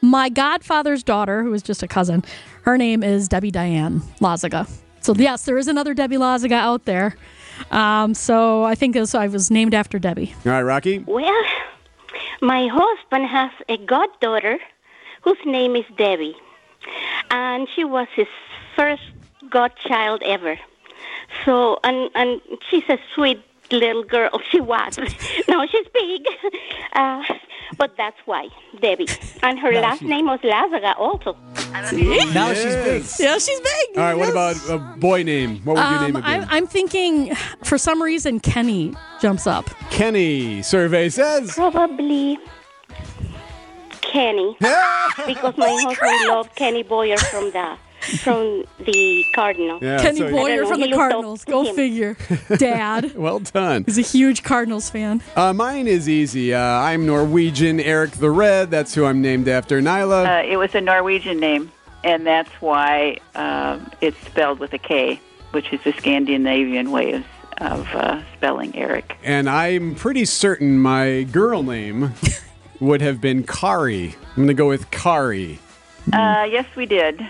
my 0.00 0.28
godfather's 0.28 1.02
daughter, 1.02 1.42
who 1.42 1.52
is 1.54 1.62
just 1.62 1.82
a 1.82 1.88
cousin, 1.88 2.24
her 2.62 2.78
name 2.78 3.02
is 3.02 3.28
Debbie 3.28 3.50
Diane 3.50 4.00
Lazaga. 4.20 4.70
So 5.00 5.14
yes, 5.14 5.44
there 5.44 5.58
is 5.58 5.68
another 5.68 5.92
Debbie 5.94 6.16
Lazaga 6.16 6.52
out 6.52 6.84
there. 6.86 7.16
Um, 7.70 8.14
so 8.14 8.64
I 8.64 8.74
think 8.74 8.94
this, 8.94 9.14
I 9.14 9.28
was 9.28 9.50
named 9.50 9.74
after 9.74 9.98
Debbie. 9.98 10.34
All 10.46 10.52
right, 10.52 10.62
Rocky. 10.62 10.98
Well, 11.00 11.44
my 12.40 12.66
husband 12.66 13.26
has 13.26 13.50
a 13.68 13.76
goddaughter 13.76 14.58
whose 15.22 15.38
name 15.44 15.76
is 15.76 15.84
Debbie, 15.96 16.36
and 17.30 17.68
she 17.74 17.84
was 17.84 18.08
his 18.14 18.28
first 18.76 19.02
godchild 19.50 20.22
ever. 20.24 20.58
So, 21.44 21.78
and 21.82 22.10
and 22.14 22.40
she's 22.68 22.88
a 22.88 22.98
sweet 23.14 23.42
little 23.70 24.04
girl. 24.04 24.30
She 24.50 24.60
was. 24.60 24.98
now 25.48 25.66
she's 25.66 25.86
big, 25.92 26.26
uh, 26.92 27.22
but 27.78 27.96
that's 27.96 28.16
why 28.24 28.48
Debbie. 28.80 29.08
And 29.42 29.58
her 29.58 29.72
last 29.72 30.02
name 30.02 30.26
was 30.26 30.38
Lazaga 30.40 30.96
also. 30.98 31.36
Now 31.72 32.52
she's 32.54 32.76
big. 32.76 33.04
Yeah, 33.18 33.38
she's 33.38 33.60
big. 33.60 33.96
All 33.96 34.02
right, 34.04 34.14
what 34.14 34.28
about 34.30 34.56
a 34.68 34.78
boy 34.98 35.22
name? 35.24 35.60
What 35.64 35.76
would 35.76 35.82
your 35.90 36.00
name 36.02 36.16
Um, 36.16 36.22
have 36.22 36.40
been? 36.42 36.48
I'm, 36.50 36.64
I'm 36.64 36.66
thinking, 36.68 37.34
for 37.64 37.78
some 37.78 38.00
reason, 38.02 38.38
Kenny 38.38 38.94
jumps 39.20 39.46
up. 39.46 39.68
Kenny. 39.90 40.62
Survey 40.62 41.08
says. 41.08 41.52
Probably 41.54 42.38
Kenny, 44.02 44.56
because 45.26 45.56
my 45.56 45.70
husband 45.82 46.28
loved 46.28 46.54
Kenny 46.54 46.82
Boyer 46.84 47.16
from 47.16 47.50
the 47.50 47.76
from 48.22 48.64
the 48.84 49.24
Cardinal. 49.34 49.78
Yeah, 49.82 50.00
Kenny 50.00 50.18
so- 50.18 50.30
Boyer 50.30 50.66
from 50.66 50.80
the 50.80 50.92
Cardinals. 50.92 51.44
Go 51.44 51.64
him. 51.64 51.74
figure. 51.74 52.16
Dad 52.56 53.14
Well 53.16 53.40
done. 53.40 53.84
He's 53.84 53.98
a 53.98 54.02
huge 54.02 54.42
Cardinals 54.42 54.90
fan. 54.90 55.22
Uh, 55.36 55.52
mine 55.52 55.86
is 55.86 56.08
easy. 56.08 56.52
Uh, 56.54 56.60
I'm 56.60 57.06
Norwegian. 57.06 57.80
Erik 57.80 58.12
the 58.12 58.30
Red. 58.30 58.70
That's 58.70 58.94
who 58.94 59.04
I'm 59.04 59.20
named 59.22 59.48
after. 59.48 59.80
Nyla. 59.80 60.42
Uh, 60.42 60.46
it 60.46 60.56
was 60.56 60.74
a 60.74 60.80
Norwegian 60.80 61.38
name, 61.40 61.70
and 62.02 62.26
that's 62.26 62.50
why 62.60 63.18
um, 63.34 63.90
it's 64.00 64.18
spelled 64.26 64.58
with 64.58 64.72
a 64.72 64.78
K, 64.78 65.20
which 65.52 65.72
is 65.72 65.80
the 65.84 65.92
Scandinavian 65.92 66.90
way 66.90 67.12
of, 67.12 67.24
of 67.58 67.88
uh, 67.94 68.22
spelling 68.36 68.74
Erik. 68.76 69.16
and 69.22 69.48
I'm 69.48 69.94
pretty 69.94 70.24
certain 70.24 70.78
my 70.78 71.22
girl 71.24 71.62
name 71.62 72.12
would 72.80 73.00
have 73.00 73.20
been 73.20 73.44
Kari. 73.44 74.14
I'm 74.30 74.34
going 74.36 74.48
to 74.48 74.54
go 74.54 74.68
with 74.68 74.90
Kari. 74.90 75.58
Uh, 76.12 76.46
yes, 76.50 76.66
we 76.76 76.84
did. 76.86 77.20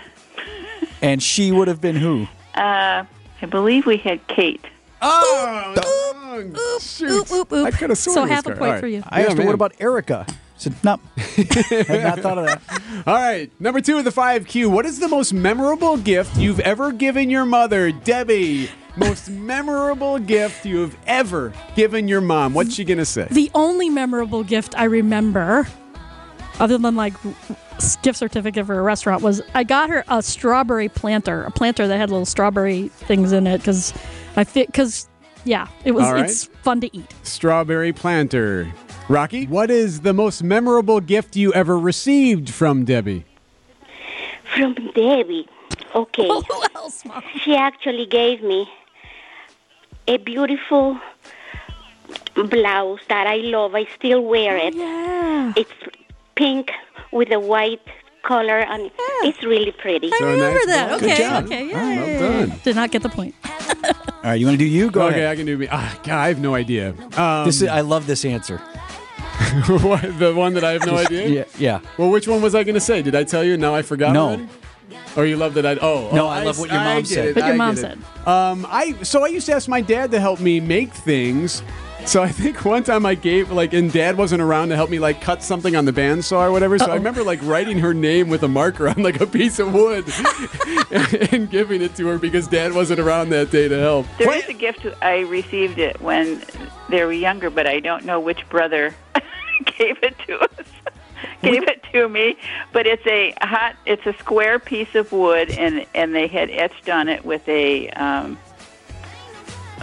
And 1.01 1.21
she 1.21 1.51
would 1.51 1.67
have 1.67 1.81
been 1.81 1.95
who? 1.95 2.27
Uh, 2.55 3.03
I 3.41 3.45
believe 3.49 3.85
we 3.85 3.97
had 3.97 4.25
Kate. 4.27 4.63
Oh, 5.01 6.79
shoot. 6.81 7.09
Oop, 7.11 7.31
oop, 7.31 7.51
oop. 7.51 7.65
I 7.67 7.71
could 7.71 7.89
have 7.89 7.97
sworn 7.99 8.15
So 8.15 8.19
it 8.21 8.23
was 8.23 8.31
half 8.31 8.45
a 8.45 8.49
Kari. 8.49 8.57
point 8.59 8.67
All 8.67 8.73
right. 8.73 8.79
for 8.79 8.87
you. 8.87 9.03
I 9.07 9.19
Yeah, 9.19 9.25
asked 9.25 9.31
her, 9.33 9.37
man. 9.39 9.45
what 9.47 9.55
about 9.55 9.73
Erica? 9.79 10.25
I 10.29 10.33
said, 10.57 10.75
no. 10.83 10.99
Had 11.17 12.03
not 12.03 12.19
thought 12.19 12.37
of 12.37 12.45
that. 12.45 12.61
All 13.05 13.13
right, 13.15 13.51
number 13.59 13.81
two 13.81 13.97
of 13.97 14.05
the 14.05 14.11
5Q. 14.11 14.67
What 14.71 14.85
is 14.85 14.99
the 14.99 15.07
most 15.09 15.33
memorable 15.33 15.97
gift 15.97 16.37
you've 16.37 16.61
ever 16.61 16.91
given 16.91 17.29
your 17.29 17.45
mother? 17.45 17.91
Debbie, 17.91 18.69
most 18.95 19.29
memorable 19.31 20.17
gift 20.17 20.65
you 20.65 20.79
have 20.81 20.97
ever 21.07 21.51
given 21.75 22.07
your 22.07 22.21
mom. 22.21 22.53
What's 22.53 22.73
she 22.75 22.85
going 22.85 22.97
to 22.99 23.05
say? 23.05 23.27
The 23.31 23.51
only 23.53 23.89
memorable 23.89 24.43
gift 24.43 24.73
I 24.77 24.85
remember, 24.85 25.67
other 26.59 26.77
than 26.77 26.95
like 26.95 27.13
gift 28.01 28.17
certificate 28.17 28.65
for 28.65 28.79
a 28.79 28.81
restaurant, 28.81 29.21
was 29.21 29.41
I 29.53 29.63
got 29.63 29.89
her 29.89 30.03
a 30.07 30.21
strawberry 30.21 30.89
planter, 30.89 31.43
a 31.43 31.51
planter 31.51 31.87
that 31.87 31.97
had 31.97 32.09
little 32.09 32.25
strawberry 32.25 32.87
things 32.89 33.31
in 33.31 33.47
it 33.47 33.59
because 33.59 33.93
I 34.35 34.43
fit 34.43 34.67
because 34.67 35.07
yeah, 35.43 35.67
it 35.83 35.91
was 35.91 36.05
All 36.05 36.13
right. 36.13 36.25
it's 36.25 36.45
fun 36.63 36.81
to 36.81 36.97
eat. 36.97 37.13
Strawberry 37.23 37.93
planter. 37.93 38.71
Rocky, 39.07 39.45
what 39.45 39.69
is 39.69 40.01
the 40.01 40.13
most 40.13 40.41
memorable 40.43 40.99
gift 40.99 41.35
you 41.35 41.53
ever 41.53 41.77
received 41.77 42.49
from 42.49 42.85
Debbie? 42.85 43.23
From 44.55 44.73
Debbie. 44.95 45.47
Okay. 45.93 46.27
Who 46.27 46.43
else, 46.75 47.05
Mom? 47.05 47.21
She 47.41 47.55
actually 47.55 48.07
gave 48.07 48.41
me 48.41 48.67
a 50.07 50.17
beautiful 50.17 50.99
blouse 52.35 52.99
that 53.09 53.27
I 53.27 53.37
love. 53.37 53.75
I 53.75 53.85
still 53.95 54.23
wear 54.23 54.57
it. 54.57 54.73
Oh, 54.75 54.77
yeah, 54.77 55.53
It's 55.55 55.71
pink 56.35 56.71
with 57.11 57.31
a 57.31 57.39
white 57.39 57.81
color, 58.23 58.59
and 58.59 58.91
it's 59.23 59.43
really 59.43 59.71
pretty. 59.71 60.11
I 60.13 60.17
So 60.17 60.25
remember 60.25 60.59
nice. 60.59 60.65
that. 60.67 60.89
Well, 60.89 60.99
good 60.99 61.11
okay, 61.11 61.23
job. 61.23 61.45
okay, 61.45 61.73
Well 61.73 62.47
done. 62.47 62.59
Did 62.63 62.75
not 62.75 62.91
get 62.91 63.03
the 63.03 63.09
point. 63.09 63.35
All 63.85 64.31
right, 64.31 64.33
you 64.39 64.45
want 64.47 64.57
to 64.59 64.65
do 64.65 64.69
you? 64.69 64.89
Go 64.89 65.03
okay, 65.07 65.17
ahead. 65.19 65.27
I 65.31 65.35
can 65.35 65.45
do 65.45 65.57
me. 65.57 65.67
Ah, 65.71 65.99
God, 66.03 66.17
I 66.17 66.27
have 66.29 66.39
no 66.39 66.55
idea. 66.55 66.95
Um, 67.17 67.45
This 67.45 67.61
is, 67.61 67.67
I 67.67 67.81
love 67.81 68.07
this 68.07 68.25
answer. 68.25 68.57
what, 69.67 70.01
the 70.19 70.33
one 70.35 70.53
that 70.55 70.63
I 70.63 70.71
have 70.71 70.85
no 70.85 70.95
idea? 70.97 71.27
Yeah, 71.27 71.43
yeah. 71.57 71.79
Well, 71.97 72.09
which 72.09 72.27
one 72.27 72.41
was 72.41 72.55
I 72.55 72.63
going 72.63 72.75
to 72.75 72.81
say? 72.81 73.01
Did 73.01 73.15
I 73.15 73.23
tell 73.23 73.43
you? 73.43 73.57
Now 73.57 73.75
I 73.75 73.81
forgot. 73.83 74.13
No. 74.13 74.25
already? 74.29 74.47
Or 75.15 75.25
you 75.25 75.37
love 75.37 75.53
that 75.53 75.65
I? 75.65 75.75
Oh, 75.81 76.09
No, 76.13 76.25
oh, 76.25 76.29
I 76.29 76.43
love 76.43 76.57
what 76.59 76.69
your 76.71 76.79
mom 76.79 76.97
get 76.99 77.07
said. 77.07 77.27
it, 77.29 77.35
What 77.35 77.45
your 77.45 77.53
I 77.53 77.57
mom 77.57 77.75
said. 77.75 77.97
Um, 78.25 78.65
I 78.69 78.93
so 79.03 79.23
I 79.23 79.27
used 79.27 79.45
to 79.47 79.53
ask 79.53 79.67
my 79.69 79.81
dad 79.81 80.11
to 80.11 80.19
help 80.19 80.39
me 80.39 80.59
make 80.59 80.91
things. 80.93 81.61
So 82.05 82.21
I 82.21 82.29
think 82.29 82.63
one 82.63 82.83
time 82.83 83.03
I 83.03 83.15
gave 83.15 83.51
like, 83.51 83.73
and 83.73 83.91
Dad 83.91 84.15
wasn't 84.15 84.41
around 84.41 84.69
to 84.69 84.75
help 84.75 84.91
me 84.91 84.99
like 84.99 85.21
cut 85.21 85.41
something 85.41 85.75
on 85.75 85.85
the 85.85 85.91
bandsaw 85.91 86.47
or 86.47 86.51
whatever. 86.51 86.77
So 86.77 86.85
I 86.85 86.95
remember 86.95 87.23
like 87.23 87.39
writing 87.41 87.79
her 87.79 87.95
name 87.95 88.29
with 88.29 88.43
a 88.43 88.47
marker 88.47 88.87
on 88.87 89.01
like 89.01 89.19
a 89.21 89.25
piece 89.25 89.57
of 89.57 89.73
wood 89.73 90.05
and, 90.91 91.23
and 91.33 91.49
giving 91.49 91.81
it 91.81 91.95
to 91.95 92.07
her 92.07 92.19
because 92.19 92.47
Dad 92.47 92.73
wasn't 92.73 92.99
around 92.99 93.29
that 93.29 93.49
day 93.49 93.67
to 93.67 93.79
help. 93.79 94.05
There 94.19 94.31
is 94.31 94.47
a 94.47 94.53
gift 94.53 94.85
I 95.01 95.21
received 95.21 95.79
it 95.79 95.99
when 95.99 96.43
they 96.89 97.03
were 97.03 97.11
younger, 97.11 97.49
but 97.49 97.65
I 97.65 97.79
don't 97.79 98.05
know 98.05 98.19
which 98.19 98.47
brother 98.49 98.93
gave 99.77 99.97
it 100.03 100.15
to 100.27 100.39
us. 100.39 100.67
gave 101.41 101.63
it 101.63 101.83
to 101.91 102.07
me, 102.07 102.37
but 102.71 102.85
it's 102.85 103.05
a 103.07 103.33
hot. 103.41 103.75
It's 103.87 104.05
a 104.05 104.13
square 104.19 104.59
piece 104.59 104.93
of 104.93 105.11
wood, 105.11 105.49
and 105.51 105.85
and 105.95 106.13
they 106.13 106.27
had 106.27 106.51
etched 106.51 106.87
on 106.87 107.09
it 107.09 107.25
with 107.25 107.47
a 107.49 107.89
um, 107.91 108.37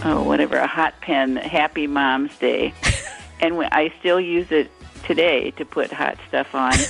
oh 0.05 0.23
whatever 0.23 0.57
a 0.57 0.67
hot 0.67 0.99
pen. 1.01 1.35
Happy 1.37 1.87
Mom's 1.87 2.37
Day, 2.37 2.73
and 3.39 3.55
I 3.71 3.93
still 3.99 4.19
use 4.19 4.51
it 4.51 4.69
today 5.05 5.51
to 5.51 5.65
put 5.65 5.91
hot 5.91 6.17
stuff 6.27 6.53
on. 6.55 6.73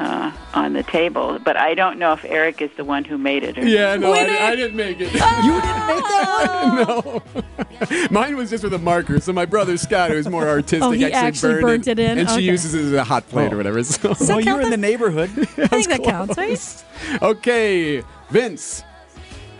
Uh, 0.00 0.30
on 0.54 0.74
the 0.74 0.84
table, 0.84 1.40
but 1.40 1.56
I 1.56 1.74
don't 1.74 1.98
know 1.98 2.12
if 2.12 2.24
Erik 2.24 2.62
is 2.62 2.70
the 2.76 2.84
one 2.84 3.02
who 3.04 3.18
made 3.18 3.42
it. 3.42 3.58
Or 3.58 3.66
Yeah, 3.66 3.96
no, 3.96 4.12
I, 4.12 4.18
it. 4.20 4.30
I 4.30 4.54
didn't 4.54 4.76
make 4.76 5.00
it. 5.00 5.12
You 5.12 5.18
didn't 5.60 5.86
make 5.88 6.04
that 6.04 7.02
one? 7.04 7.90
no. 7.90 8.08
Mine 8.12 8.36
was 8.36 8.48
just 8.48 8.62
with 8.62 8.72
a 8.74 8.78
marker. 8.78 9.18
So 9.18 9.32
my 9.32 9.44
brother 9.44 9.76
Scott, 9.76 10.12
who's 10.12 10.28
more 10.28 10.46
artistic, 10.46 10.82
Oh, 10.84 10.92
he 10.92 11.04
actually, 11.06 11.16
actually 11.18 11.52
burned 11.54 11.84
burnt 11.84 11.88
it 11.88 11.98
in? 11.98 12.18
and 12.18 12.30
she 12.30 12.42
uses 12.42 12.74
it 12.74 12.84
as 12.84 12.92
a 12.92 13.02
hot 13.02 13.28
plate 13.28 13.50
Oh. 13.50 13.54
or 13.54 13.56
whatever. 13.56 13.82
So. 13.82 14.14
Well, 14.20 14.40
you 14.40 14.54
were 14.54 14.60
in 14.60 14.70
the 14.70 14.76
neighborhood. 14.76 15.30
I 15.36 15.66
think 15.66 15.88
that 15.88 16.04
counts, 16.04 16.36
right? 16.36 16.84
Okay, 17.20 18.04
Vince. 18.30 18.84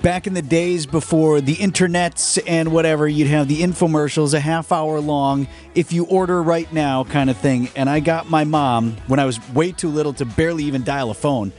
Back 0.02 0.28
in 0.28 0.34
the 0.34 0.42
days 0.42 0.86
before 0.86 1.40
the 1.40 1.56
internets 1.56 2.40
and 2.46 2.72
whatever, 2.72 3.08
you'd 3.08 3.26
have 3.28 3.48
the 3.48 3.62
infomercials 3.62 4.32
a 4.32 4.38
half 4.38 4.70
hour 4.70 5.00
long, 5.00 5.48
if 5.74 5.92
you 5.92 6.04
order 6.06 6.40
right 6.40 6.72
now 6.72 7.02
kind 7.02 7.28
of 7.28 7.36
thing. 7.36 7.68
And 7.74 7.90
I 7.90 7.98
got 7.98 8.30
my 8.30 8.44
mom, 8.44 8.96
when 9.08 9.18
I 9.18 9.24
was 9.24 9.40
way 9.50 9.72
too 9.72 9.88
little 9.88 10.12
to 10.14 10.24
barely 10.24 10.64
even 10.64 10.84
dial 10.84 11.10
a 11.10 11.14
phone, 11.14 11.52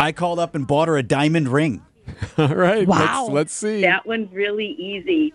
I 0.00 0.10
called 0.10 0.40
up 0.40 0.56
and 0.56 0.66
bought 0.66 0.88
her 0.88 0.96
a 0.96 1.02
diamond 1.02 1.48
ring. 1.48 1.80
All 2.38 2.48
right, 2.48 2.86
Wow. 2.88 3.22
let's, 3.26 3.32
let's 3.32 3.52
see. 3.54 3.82
That 3.82 4.04
one's 4.04 4.32
really 4.32 4.66
easy. 4.66 5.32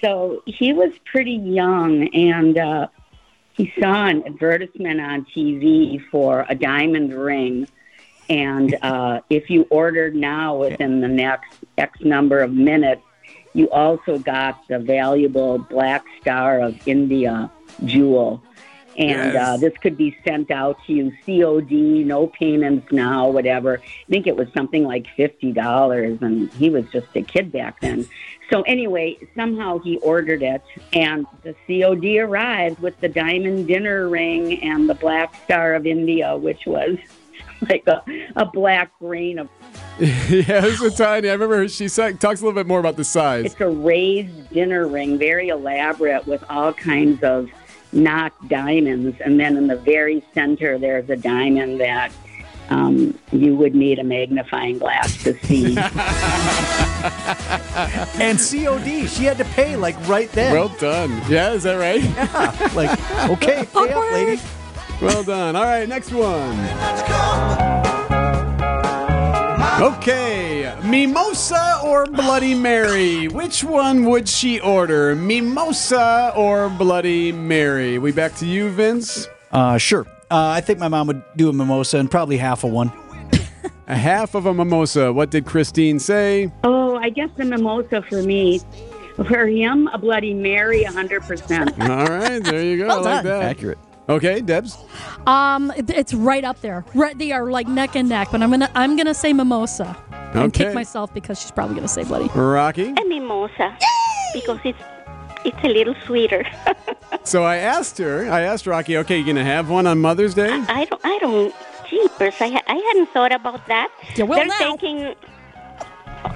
So 0.00 0.42
he 0.46 0.72
was 0.72 0.90
pretty 1.04 1.32
young, 1.34 2.08
and 2.08 2.58
uh, 2.58 2.88
he 3.52 3.72
saw 3.80 4.06
an 4.06 4.24
advertisement 4.26 5.00
on 5.00 5.26
TV 5.26 6.04
for 6.10 6.44
a 6.48 6.54
diamond 6.56 7.14
ring. 7.14 7.68
And 8.28 8.76
uh, 8.82 9.20
if 9.30 9.50
you 9.50 9.66
ordered 9.70 10.14
now 10.14 10.56
within 10.56 11.00
the 11.00 11.08
next 11.08 11.54
X 11.76 12.00
number 12.00 12.40
of 12.40 12.52
minutes, 12.52 13.02
you 13.54 13.70
also 13.70 14.18
got 14.18 14.66
the 14.68 14.78
valuable 14.78 15.58
Black 15.58 16.04
Star 16.20 16.60
of 16.60 16.86
India 16.86 17.50
jewel. 17.84 18.42
And 18.96 19.32
Yes. 19.32 19.36
uh, 19.36 19.56
this 19.58 19.72
could 19.80 19.96
be 19.96 20.16
sent 20.26 20.50
out 20.50 20.76
to 20.86 20.92
you 20.92 21.12
COD, 21.24 22.04
no 22.04 22.26
payments 22.26 22.90
now, 22.90 23.28
whatever. 23.28 23.80
I 23.80 24.10
think 24.10 24.26
it 24.26 24.34
was 24.36 24.48
something 24.52 24.84
like 24.84 25.06
$50, 25.16 26.20
and 26.20 26.52
he 26.54 26.68
was 26.68 26.84
just 26.90 27.06
a 27.14 27.22
kid 27.22 27.52
back 27.52 27.80
then. 27.80 28.06
So, 28.50 28.62
anyway, 28.62 29.16
somehow 29.36 29.78
he 29.78 29.98
ordered 29.98 30.42
it, 30.42 30.62
and 30.92 31.26
the 31.44 31.54
COD 31.68 32.18
arrived 32.18 32.80
with 32.80 33.00
the 33.00 33.08
diamond 33.08 33.68
dinner 33.68 34.08
ring 34.08 34.60
and 34.64 34.88
the 34.90 34.94
Black 34.94 35.32
Star 35.44 35.74
of 35.74 35.86
India, 35.86 36.36
which 36.36 36.66
was 36.66 36.96
like 37.68 37.86
a, 37.86 38.02
a 38.36 38.44
black 38.44 38.96
grain 38.98 39.38
of 39.38 39.48
yeah, 39.98 40.64
it 40.64 40.64
was 40.64 40.78
so 40.78 40.90
tiny. 40.90 41.28
I 41.28 41.32
remember 41.32 41.66
she 41.68 41.88
sa- 41.88 42.12
talks 42.12 42.40
a 42.40 42.44
little 42.44 42.52
bit 42.52 42.68
more 42.68 42.78
about 42.78 42.96
the 42.96 43.04
size. 43.04 43.46
It's 43.46 43.60
a 43.60 43.68
raised 43.68 44.50
dinner 44.50 44.86
ring, 44.86 45.18
very 45.18 45.48
elaborate 45.48 46.24
with 46.26 46.44
all 46.48 46.72
kinds 46.72 47.22
of 47.24 47.50
knocked 47.92 48.48
diamonds. 48.48 49.20
And 49.20 49.40
then 49.40 49.56
in 49.56 49.66
the 49.66 49.76
very 49.76 50.24
center, 50.34 50.78
there's 50.78 51.10
a 51.10 51.16
diamond 51.16 51.80
that 51.80 52.12
um, 52.70 53.18
you 53.32 53.56
would 53.56 53.74
need 53.74 53.98
a 53.98 54.04
magnifying 54.04 54.78
glass 54.78 55.20
to 55.24 55.36
see. 55.44 55.76
And 58.18 58.38
COD, 58.38 59.08
she 59.08 59.24
had 59.24 59.38
to 59.38 59.44
pay 59.44 59.76
like 59.76 59.96
right 60.08 60.30
then. 60.32 60.52
Well 60.52 60.68
done. 60.80 61.10
Yeah, 61.28 61.52
is 61.52 61.62
that 61.62 61.76
right? 61.76 62.02
like, 62.74 62.90
okay, 63.30 63.64
pay 63.72 63.92
up, 63.92 64.12
lady. 64.12 64.42
Well 65.00 65.22
done. 65.22 65.54
All 65.54 65.62
right, 65.64 65.88
next 65.88 66.10
one. 66.12 66.58
Okay, 69.80 70.74
mimosa 70.84 71.80
or 71.84 72.04
Bloody 72.06 72.52
Mary? 72.54 73.28
Which 73.28 73.62
one 73.62 74.06
would 74.06 74.28
she 74.28 74.58
order? 74.58 75.14
Mimosa 75.14 76.32
or 76.36 76.68
Bloody 76.68 77.30
Mary? 77.30 77.98
We 77.98 78.10
back 78.10 78.34
to 78.36 78.46
you, 78.46 78.70
Vince. 78.70 79.28
Uh, 79.52 79.78
sure. 79.78 80.04
Uh, 80.32 80.48
I 80.48 80.60
think 80.62 80.80
my 80.80 80.88
mom 80.88 81.06
would 81.06 81.22
do 81.36 81.48
a 81.48 81.52
mimosa 81.52 81.98
and 81.98 82.10
probably 82.10 82.36
half 82.38 82.64
of 82.64 82.72
one. 82.72 82.90
A 83.86 83.94
half 83.96 84.34
of 84.34 84.46
a 84.46 84.52
mimosa. 84.52 85.12
What 85.12 85.30
did 85.30 85.46
Christine 85.46 86.00
say? 86.00 86.50
oh, 86.64 86.96
I 86.96 87.10
guess 87.10 87.30
the 87.36 87.44
mimosa 87.44 88.02
for 88.02 88.22
me. 88.22 88.60
For 89.28 89.46
him, 89.46 89.88
a 89.92 89.98
Bloody 89.98 90.34
Mary, 90.34 90.84
100%. 90.84 91.88
All 91.88 92.06
right, 92.06 92.42
there 92.42 92.62
you 92.64 92.78
go. 92.78 92.86
Well 92.88 92.98
I 93.06 93.14
like 93.14 93.24
done. 93.24 93.40
that. 93.40 93.42
Accurate. 93.42 93.78
Okay, 94.08 94.40
Debs. 94.40 94.78
Um, 95.26 95.70
it's 95.76 96.14
right 96.14 96.44
up 96.44 96.60
there. 96.62 96.84
Right, 96.94 97.16
they 97.18 97.32
are 97.32 97.50
like 97.50 97.68
neck 97.68 97.94
and 97.94 98.08
neck. 98.08 98.28
But 98.32 98.42
I'm 98.42 98.50
gonna 98.50 98.70
I'm 98.74 98.96
gonna 98.96 99.14
say 99.14 99.32
mimosa. 99.32 99.96
And 100.34 100.52
kick 100.52 100.74
myself 100.74 101.12
because 101.12 101.40
she's 101.40 101.50
probably 101.50 101.74
gonna 101.74 101.88
say 101.88 102.04
bloody. 102.04 102.28
Rocky. 102.38 102.94
A 102.98 103.04
mimosa. 103.04 103.76
Because 104.32 104.58
it's 104.64 104.78
it's 105.44 105.62
a 105.64 105.68
little 105.68 105.94
sweeter. 106.06 106.44
So 107.24 107.42
I 107.44 107.56
asked 107.56 107.98
her, 107.98 108.30
I 108.30 108.40
asked 108.42 108.66
Rocky, 108.66 108.96
okay, 108.98 109.18
you 109.18 109.24
gonna 109.24 109.44
have 109.44 109.68
one 109.68 109.86
on 109.86 109.98
Mother's 109.98 110.32
Day? 110.34 110.50
I 110.68 110.86
don't 110.86 111.00
I 111.04 111.18
don't 111.18 111.54
jeepers. 111.88 112.34
I 112.40 112.48
ha- 112.48 112.62
I 112.66 112.76
hadn't 112.88 113.10
thought 113.10 113.32
about 113.32 113.66
that. 113.66 113.90
You 114.16 114.24
will 114.24 114.36
They're 114.36 114.46
now. 114.46 114.76
taking 114.76 115.14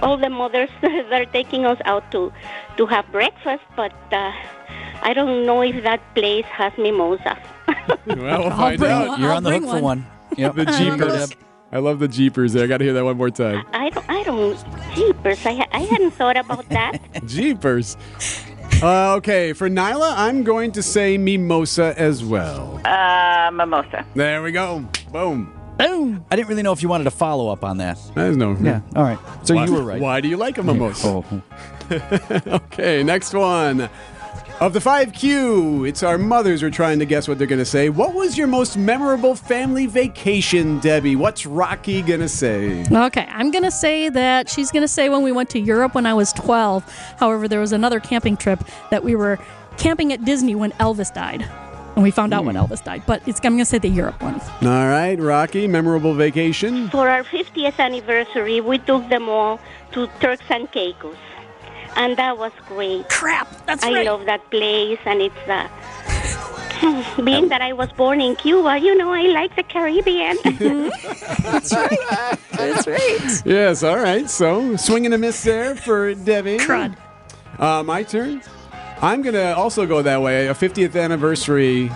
all 0.02 0.16
the 0.18 0.28
mothers 0.28 0.68
they're 0.82 1.24
taking 1.26 1.64
us 1.64 1.78
out 1.86 2.10
to 2.12 2.30
to 2.76 2.86
have 2.86 3.10
breakfast, 3.10 3.64
but 3.74 3.92
uh, 4.12 4.32
I 5.02 5.12
don't 5.14 5.46
know 5.46 5.62
if 5.62 5.82
that 5.82 6.00
place 6.14 6.46
has 6.46 6.72
mimosas. 6.76 7.38
Well, 8.06 8.16
we'll 8.16 8.30
I'll 8.50 8.50
find 8.50 8.78
bring 8.78 8.90
out. 8.92 9.08
one. 9.08 9.20
You're 9.20 9.30
I'll 9.30 9.36
on 9.36 9.42
the 9.44 9.50
hook 9.52 9.60
bring 9.62 9.72
for 9.72 9.80
one. 9.82 10.06
Yep. 10.36 10.54
The 10.56 10.64
jeepers. 10.78 11.30
Deb. 11.30 11.38
I 11.72 11.78
love 11.78 11.98
the 12.00 12.08
jeepers 12.08 12.52
there. 12.52 12.64
I 12.64 12.66
got 12.66 12.78
to 12.78 12.84
hear 12.84 12.92
that 12.94 13.04
one 13.04 13.16
more 13.16 13.30
time. 13.30 13.64
I 13.72 13.88
don't 13.90 14.10
I 14.10 14.22
don't 14.24 14.94
jeepers. 14.94 15.44
I 15.46 15.66
I 15.72 15.80
hadn't 15.80 16.10
thought 16.12 16.36
about 16.36 16.68
that. 16.68 16.98
Jeepers. 17.26 17.96
Uh, 18.82 19.14
okay, 19.14 19.52
for 19.52 19.70
Nyla, 19.70 20.14
I'm 20.16 20.42
going 20.42 20.72
to 20.72 20.82
say 20.82 21.16
mimosa 21.16 21.94
as 21.96 22.24
well. 22.24 22.80
Uh, 22.84 23.50
mimosa. 23.52 24.04
There 24.14 24.42
we 24.42 24.50
go. 24.52 24.84
Boom. 25.12 25.56
Boom. 25.78 26.24
I 26.30 26.36
didn't 26.36 26.48
really 26.48 26.62
know 26.62 26.72
if 26.72 26.82
you 26.82 26.88
wanted 26.88 27.06
a 27.06 27.10
follow 27.10 27.48
up 27.48 27.64
on 27.64 27.78
that. 27.78 27.98
There's 28.14 28.36
no. 28.36 28.56
Yeah. 28.60 28.80
All 28.96 29.04
right. 29.04 29.18
So 29.44 29.54
Why, 29.54 29.64
you 29.64 29.72
were 29.72 29.82
right. 29.82 30.00
Why 30.00 30.20
do 30.20 30.28
you 30.28 30.36
like 30.36 30.58
a 30.58 30.62
mimosa? 30.62 31.08
Oh. 31.08 31.42
Okay, 32.46 33.02
next 33.02 33.34
one. 33.34 33.88
Of 34.62 34.74
the 34.74 34.78
5Q, 34.78 35.88
it's 35.88 36.04
our 36.04 36.16
mothers 36.16 36.62
are 36.62 36.70
trying 36.70 37.00
to 37.00 37.04
guess 37.04 37.26
what 37.26 37.36
they're 37.36 37.48
going 37.48 37.58
to 37.58 37.64
say. 37.64 37.88
What 37.88 38.14
was 38.14 38.38
your 38.38 38.46
most 38.46 38.76
memorable 38.76 39.34
family 39.34 39.86
vacation, 39.86 40.78
Debbie? 40.78 41.16
What's 41.16 41.44
Rocky 41.44 42.00
going 42.00 42.20
to 42.20 42.28
say? 42.28 42.86
Okay, 42.88 43.26
I'm 43.28 43.50
gonna 43.50 43.72
say 43.72 44.08
that 44.10 44.48
she's 44.48 44.70
gonna 44.70 44.86
say 44.86 45.08
when 45.08 45.22
we 45.22 45.32
went 45.32 45.50
to 45.50 45.58
Europe 45.58 45.96
when 45.96 46.06
I 46.06 46.14
was 46.14 46.32
12. 46.34 46.88
However, 47.18 47.48
there 47.48 47.58
was 47.58 47.72
another 47.72 47.98
camping 47.98 48.36
trip 48.36 48.62
that 48.92 49.02
we 49.02 49.16
were 49.16 49.36
camping 49.78 50.12
at 50.12 50.24
Disney 50.24 50.54
when 50.54 50.70
Elvis 50.72 51.12
died, 51.12 51.44
and 51.96 52.04
we 52.04 52.12
found 52.12 52.32
out 52.32 52.44
when 52.44 52.54
hmm. 52.54 52.62
Elvis 52.62 52.84
died. 52.84 53.02
But 53.04 53.26
it's 53.26 53.40
I'm 53.42 53.54
gonna 53.54 53.64
say 53.64 53.78
the 53.78 53.88
Europe 53.88 54.22
one. 54.22 54.40
All 54.62 54.86
right, 54.86 55.18
Rocky, 55.18 55.66
memorable 55.66 56.14
vacation. 56.14 56.88
For 56.90 57.08
our 57.08 57.24
50th 57.24 57.80
anniversary, 57.80 58.60
we 58.60 58.78
took 58.78 59.08
them 59.08 59.28
all 59.28 59.58
to 59.90 60.06
Turks 60.20 60.44
and 60.50 60.70
Caicos, 60.70 61.16
and 61.96 62.16
that 62.16 62.38
was 62.38 62.52
great. 62.68 63.08
Crap, 63.08 63.48
that's 63.66 63.84
I 63.84 63.92
right. 63.92 64.06
love 64.06 64.26
that 64.26 64.50
place, 64.50 64.98
and 65.04 65.20
it's 65.22 65.48
uh, 65.48 65.68
being 67.24 67.48
that 67.48 67.62
I 67.62 67.72
was 67.72 67.90
born 67.92 68.20
in 68.20 68.34
Cuba, 68.36 68.78
you 68.78 68.96
know, 68.96 69.12
I 69.12 69.22
like 69.22 69.54
the 69.54 69.62
Caribbean. 69.62 70.36
That's 70.44 71.72
right. 71.72 72.38
That's 72.52 72.86
right. 72.86 73.42
Yes, 73.44 73.82
all 73.82 73.98
right. 73.98 74.28
So, 74.28 74.76
swing 74.76 75.04
and 75.06 75.14
a 75.14 75.18
miss 75.18 75.42
there 75.44 75.76
for 75.76 76.14
Debbie. 76.14 76.58
Crud. 76.58 76.96
Uh, 77.58 77.82
my 77.82 78.02
turn. 78.02 78.42
I'm 79.00 79.22
going 79.22 79.34
to 79.34 79.54
also 79.56 79.86
go 79.86 80.02
that 80.02 80.22
way. 80.22 80.48
A 80.48 80.54
50th 80.54 81.00
anniversary. 81.00 81.90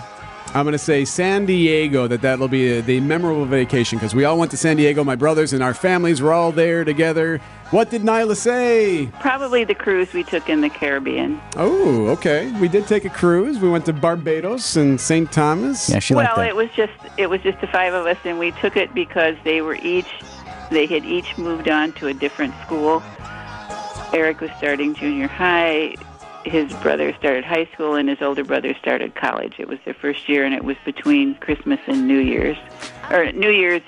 I'm 0.57 0.65
going 0.65 0.71
to 0.71 0.79
say 0.79 1.05
San 1.05 1.45
Diego, 1.45 2.07
that 2.07 2.23
that'll 2.23 2.47
be 2.47 2.81
the 2.81 2.99
memorable 2.99 3.45
vacation 3.45 3.99
because 3.99 4.15
we 4.15 4.25
all 4.25 4.39
went 4.39 4.49
to 4.49 4.57
San 4.57 4.75
Diego. 4.75 5.03
My 5.03 5.15
brothers 5.15 5.53
and 5.53 5.61
our 5.61 5.75
families 5.75 6.19
were 6.19 6.33
all 6.33 6.51
there 6.51 6.83
together. 6.83 7.37
What 7.69 7.91
did 7.91 8.01
Nyla 8.01 8.35
say? 8.35 9.07
Probably 9.19 9.65
the 9.65 9.75
cruise 9.75 10.13
we 10.13 10.23
took 10.23 10.49
in 10.49 10.61
the 10.61 10.69
Caribbean. 10.69 11.39
Oh, 11.57 12.07
okay. 12.07 12.51
We 12.59 12.67
did 12.69 12.87
take 12.87 13.05
a 13.05 13.09
cruise. 13.11 13.59
We 13.59 13.69
went 13.69 13.85
to 13.85 13.93
Barbados 13.93 14.75
and 14.77 14.99
St. 14.99 15.31
Thomas. 15.31 15.91
Yeah, 15.91 15.99
she 15.99 16.15
well, 16.15 16.25
liked 16.25 16.37
that. 16.37 16.47
it 16.47 16.55
was 16.55 16.71
just 16.71 16.93
it 17.17 17.29
was 17.29 17.39
just 17.41 17.61
the 17.61 17.67
five 17.67 17.93
of 17.93 18.07
us, 18.07 18.17
and 18.23 18.39
we 18.39 18.49
took 18.53 18.77
it 18.77 18.95
because 18.95 19.35
they 19.43 19.61
were 19.61 19.75
each 19.75 20.09
they 20.71 20.87
had 20.87 21.05
each 21.05 21.37
moved 21.37 21.69
on 21.69 21.91
to 21.93 22.07
a 22.07 22.15
different 22.15 22.55
school. 22.65 23.03
Erik 24.11 24.41
was 24.41 24.49
starting 24.57 24.95
junior 24.95 25.27
high. 25.27 25.93
His 26.45 26.71
brother 26.75 27.13
started 27.19 27.43
high 27.43 27.65
school, 27.73 27.95
and 27.95 28.07
his 28.07 28.21
older 28.21 28.43
brother 28.43 28.73
started 28.75 29.15
college. 29.15 29.55
It 29.59 29.67
was 29.67 29.79
their 29.85 29.93
first 29.93 30.29
year, 30.29 30.45
and 30.45 30.53
it 30.53 30.63
was 30.63 30.77
between 30.85 31.35
Christmas 31.35 31.79
and 31.87 32.07
New 32.07 32.19
Year's, 32.19 32.57
or 33.11 33.31
New 33.31 33.51
Year's 33.51 33.81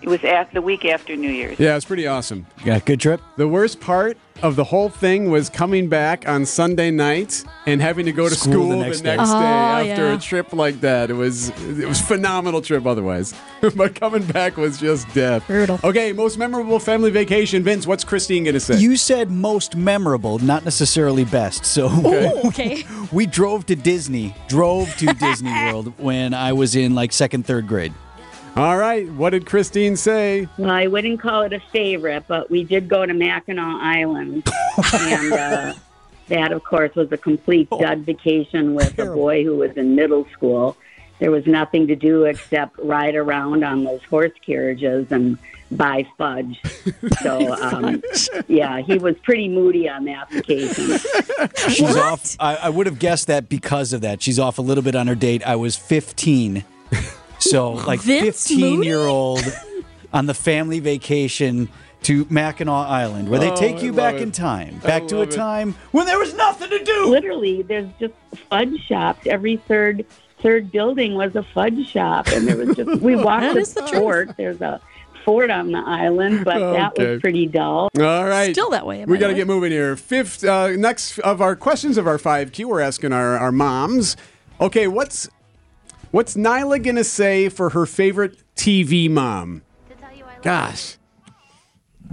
It 0.00 0.08
was 0.08 0.22
at 0.24 0.52
the 0.52 0.62
week 0.62 0.84
after 0.84 1.16
New 1.16 1.30
Year's. 1.30 1.58
Yeah, 1.58 1.74
it's 1.76 1.84
pretty 1.84 2.06
awesome. 2.06 2.46
Yeah, 2.64 2.78
good 2.78 3.00
trip. 3.00 3.20
The 3.36 3.48
worst 3.48 3.80
part 3.80 4.16
of 4.42 4.54
the 4.54 4.62
whole 4.62 4.88
thing 4.88 5.28
was 5.30 5.50
coming 5.50 5.88
back 5.88 6.28
on 6.28 6.46
Sunday 6.46 6.92
night 6.92 7.42
and 7.66 7.82
having 7.82 8.06
to 8.06 8.12
go 8.12 8.28
to 8.28 8.34
School 8.36 8.52
school, 8.52 8.68
the 8.68 8.76
the 8.76 8.82
next 8.84 9.02
next, 9.02 9.24
day. 9.30 9.32
day, 9.32 9.34
Oh, 9.40 9.90
after 9.90 10.04
yeah. 10.06 10.14
a 10.14 10.18
trip 10.18 10.52
like 10.52 10.80
that. 10.82 11.10
It 11.10 11.14
was 11.14 11.48
it 11.78 11.88
was 11.88 12.00
phenomenal 12.00 12.62
trip 12.62 12.86
otherwise, 12.86 13.34
but 13.74 13.96
coming 13.96 14.22
back 14.22 14.56
was 14.56 14.78
just 14.78 15.12
death. 15.12 15.44
Brutal. 15.48 15.80
Okay, 15.82 16.12
most 16.12 16.38
memorable 16.38 16.78
family 16.78 17.10
vacation. 17.10 17.64
Vince, 17.64 17.84
what's 17.84 18.04
Christine 18.04 18.44
gonna 18.44 18.60
say? 18.60 18.78
You 18.78 18.96
said 18.96 19.32
most 19.32 19.74
memorable, 19.74 20.38
not 20.38 20.64
necessarily 20.64 21.24
best. 21.24 21.64
So 21.64 21.88
Ooh, 21.88 22.40
okay. 22.48 22.84
we 23.10 23.26
drove 23.26 23.66
to 23.66 23.74
Disney, 23.74 24.36
drove 24.46 24.94
to 24.98 25.06
Disney 25.14 25.50
World 25.52 25.92
when 25.98 26.32
I 26.34 26.52
was 26.52 26.76
in 26.76 26.94
like 26.94 27.12
second, 27.12 27.44
third 27.44 27.66
grade. 27.66 27.92
All 28.58 28.76
right, 28.76 29.08
what 29.12 29.30
did 29.30 29.46
Christine 29.46 29.94
say? 29.94 30.48
Well, 30.58 30.72
I 30.72 30.88
wouldn't 30.88 31.20
call 31.20 31.42
it 31.42 31.52
a 31.52 31.60
favorite, 31.70 32.24
but 32.26 32.50
we 32.50 32.64
did 32.64 32.88
go 32.88 33.06
to 33.06 33.14
Mackinac 33.14 33.80
Island, 33.80 34.48
and 34.94 35.32
uh, 35.32 35.74
that, 36.26 36.50
of 36.50 36.64
course, 36.64 36.92
was 36.96 37.12
a 37.12 37.16
complete 37.16 37.70
dud 37.70 38.00
vacation 38.00 38.74
with 38.74 38.98
a 38.98 39.06
boy 39.06 39.44
who 39.44 39.58
was 39.58 39.76
in 39.76 39.94
middle 39.94 40.26
school. 40.32 40.76
There 41.20 41.30
was 41.30 41.46
nothing 41.46 41.86
to 41.86 41.94
do 41.94 42.24
except 42.24 42.76
ride 42.80 43.14
around 43.14 43.62
on 43.62 43.84
those 43.84 44.02
horse 44.02 44.32
carriages 44.44 45.06
and 45.12 45.38
buy 45.70 46.04
fudge. 46.16 46.60
So, 47.22 47.54
um, 47.62 48.02
yeah, 48.48 48.80
he 48.80 48.98
was 48.98 49.16
pretty 49.22 49.48
moody 49.48 49.88
on 49.88 50.04
that 50.06 50.32
vacation. 50.32 50.98
She's 51.68 51.96
off. 51.96 52.34
I, 52.40 52.56
I 52.56 52.68
would 52.70 52.86
have 52.86 52.98
guessed 52.98 53.28
that 53.28 53.48
because 53.48 53.92
of 53.92 54.00
that. 54.00 54.20
She's 54.20 54.40
off 54.40 54.58
a 54.58 54.62
little 54.62 54.82
bit 54.82 54.96
on 54.96 55.06
her 55.06 55.14
date. 55.14 55.46
I 55.46 55.54
was 55.54 55.76
15. 55.76 56.64
So, 57.38 57.72
like 57.86 58.00
Vince 58.00 58.48
15 58.48 58.60
Moody? 58.76 58.86
year 58.88 59.00
old 59.00 59.42
on 60.12 60.26
the 60.26 60.34
family 60.34 60.80
vacation 60.80 61.68
to 62.04 62.26
Mackinac 62.30 62.88
Island, 62.88 63.28
where 63.28 63.40
they 63.40 63.50
Oh, 63.50 63.56
take 63.56 63.76
I 63.76 63.80
you 63.80 63.92
back 63.92 64.14
it. 64.16 64.22
in 64.22 64.30
time, 64.32 64.80
I 64.84 64.86
back 64.86 65.08
to 65.08 65.18
a 65.18 65.22
it. 65.22 65.32
time 65.32 65.74
when 65.90 66.06
there 66.06 66.18
was 66.18 66.32
nothing 66.34 66.70
to 66.70 66.82
do. 66.84 67.06
Literally, 67.06 67.62
there's 67.62 67.88
just 67.98 68.14
fudge 68.48 68.78
shops. 68.86 69.26
Every 69.26 69.56
third 69.56 70.06
third 70.40 70.70
building 70.70 71.14
was 71.14 71.34
a 71.34 71.42
fudge 71.42 71.88
shop, 71.90 72.28
and 72.28 72.46
there 72.46 72.56
was 72.56 72.76
just 72.76 73.00
we 73.00 73.16
walked 73.24 73.42
That 73.42 73.54
the 73.54 73.60
is 73.60 73.74
the 73.74 73.80
truth. 73.82 73.92
fort. 74.00 74.36
There's 74.36 74.60
a 74.60 74.80
fort 75.24 75.50
on 75.50 75.72
the 75.72 75.80
island, 75.80 76.44
but 76.44 76.58
that 76.72 76.96
was 76.96 77.20
pretty 77.20 77.46
dull. 77.46 77.90
All 77.98 78.24
right. 78.24 78.54
Still 78.54 78.70
that 78.70 78.86
way, 78.86 79.04
We 79.04 79.18
got 79.18 79.28
to 79.28 79.34
get 79.34 79.46
moving 79.48 79.72
here. 79.72 79.96
Fifth, 79.96 80.44
uh, 80.44 80.68
next 80.76 81.18
of 81.18 81.42
our 81.42 81.54
questions 81.56 81.98
of 81.98 82.06
our 82.06 82.16
5Q, 82.18 82.64
we're 82.66 82.80
asking 82.80 83.12
our, 83.12 83.36
our 83.36 83.52
moms. 83.52 84.16
Okay, 84.60 84.86
what's 84.86 85.28
what's 86.10 86.34
Nyla 86.36 86.82
going 86.82 86.96
to 86.96 87.04
say 87.04 87.48
for 87.48 87.70
her 87.70 87.86
favorite 87.86 88.36
TV 88.56 89.08
mom? 89.10 89.62
Gosh. 90.42 90.96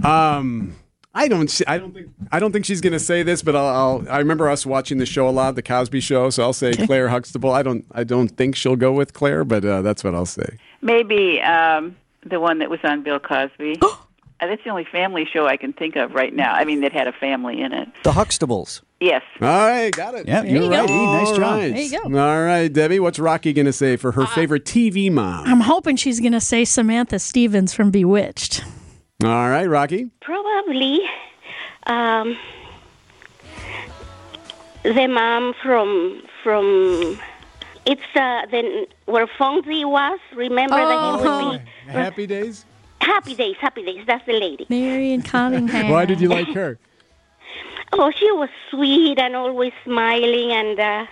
Um 0.04 0.76
I 1.18 1.28
don't. 1.28 1.50
see- 1.50 1.64
I 1.66 1.78
don't 1.78 1.94
think. 1.94 2.08
I 2.30 2.38
don't 2.38 2.52
think 2.52 2.66
she's 2.66 2.82
going 2.82 2.92
to 2.92 2.98
say 2.98 3.22
this, 3.22 3.40
but 3.40 3.56
I'll, 3.56 3.66
I'll. 4.02 4.06
I 4.10 4.18
remember 4.18 4.50
us 4.50 4.66
watching 4.66 4.98
the 4.98 5.06
show 5.06 5.26
a 5.26 5.30
lot, 5.30 5.54
the 5.54 5.62
Cosby 5.62 6.00
Show. 6.00 6.28
So 6.28 6.42
I'll 6.42 6.52
say 6.52 6.74
Claire 6.86 7.08
Huxtable. 7.08 7.50
I 7.52 7.62
don't. 7.62 7.86
I 7.92 8.04
don't 8.04 8.28
think 8.28 8.54
she'll 8.54 8.76
go 8.76 8.92
with 8.92 9.14
Claire, 9.14 9.42
but 9.42 9.64
uh, 9.64 9.80
that's 9.80 10.04
what 10.04 10.14
I'll 10.14 10.26
say. 10.26 10.58
Maybe 10.82 11.40
um, 11.40 11.96
the 12.26 12.38
one 12.38 12.58
that 12.58 12.68
was 12.68 12.80
on 12.84 13.02
Bill 13.02 13.18
Cosby. 13.18 13.80
Uh, 14.38 14.46
That's 14.48 14.62
the 14.64 14.68
only 14.68 14.84
family 14.84 15.24
show 15.24 15.46
I 15.46 15.56
can 15.56 15.72
think 15.72 15.96
of 15.96 16.12
right 16.12 16.34
now. 16.34 16.52
I 16.52 16.66
mean, 16.66 16.82
that 16.82 16.92
had 16.92 17.08
a 17.08 17.12
family 17.12 17.58
in 17.62 17.72
it. 17.72 17.88
The 18.04 18.12
Huxtables. 18.12 18.82
Yes. 19.00 19.22
All 19.42 19.48
right, 19.48 19.90
got 19.90 20.14
it. 20.14 20.26
Yeah, 20.26 20.42
you're 20.42 20.62
you 20.64 20.70
right. 20.70 20.88
go. 20.88 21.12
Nice 21.12 21.30
job. 21.30 21.38
right. 21.40 21.74
There 21.74 21.82
you 21.82 21.90
go. 21.90 22.18
All 22.18 22.42
right, 22.42 22.72
Debbie. 22.72 22.98
What's 22.98 23.18
Rocky 23.18 23.52
going 23.52 23.66
to 23.66 23.72
say 23.72 23.96
for 23.96 24.12
her 24.12 24.26
favorite 24.26 24.64
TV 24.64 25.12
mom? 25.12 25.46
I'm 25.46 25.60
hoping 25.60 25.96
she's 25.96 26.18
going 26.20 26.32
to 26.32 26.40
say 26.40 26.64
Samantha 26.64 27.18
Stephens 27.18 27.74
from 27.74 27.90
Bewitched. 27.90 28.64
All 29.22 29.50
right, 29.50 29.66
Rocky. 29.66 30.10
Probably 30.22 31.00
um, 31.86 32.38
the 34.82 35.06
mom 35.08 35.54
from 35.62 36.22
from 36.42 37.18
it's 37.84 38.00
uh, 38.14 38.46
the 38.50 38.86
where 39.04 39.26
Fonzie 39.26 39.84
was. 39.84 40.18
Remember 40.34 40.76
that 40.76 41.20
he 41.20 41.28
would 41.28 41.64
be 41.64 41.92
Happy 41.92 42.26
days. 42.26 42.64
Happy 43.00 43.34
Days, 43.34 43.56
Happy 43.60 43.84
Days. 43.84 44.04
That's 44.06 44.24
the 44.26 44.32
lady. 44.32 44.66
Marion 44.68 45.22
Cunningham. 45.22 45.90
Why 45.90 46.06
did 46.06 46.20
you 46.20 46.28
like 46.28 46.48
her? 46.48 46.78
Oh, 47.92 48.10
she 48.10 48.30
was 48.32 48.48
sweet 48.70 49.18
and 49.18 49.34
always 49.36 49.72
smiling, 49.84 50.52
and 50.52 50.78
uh, 50.80 51.06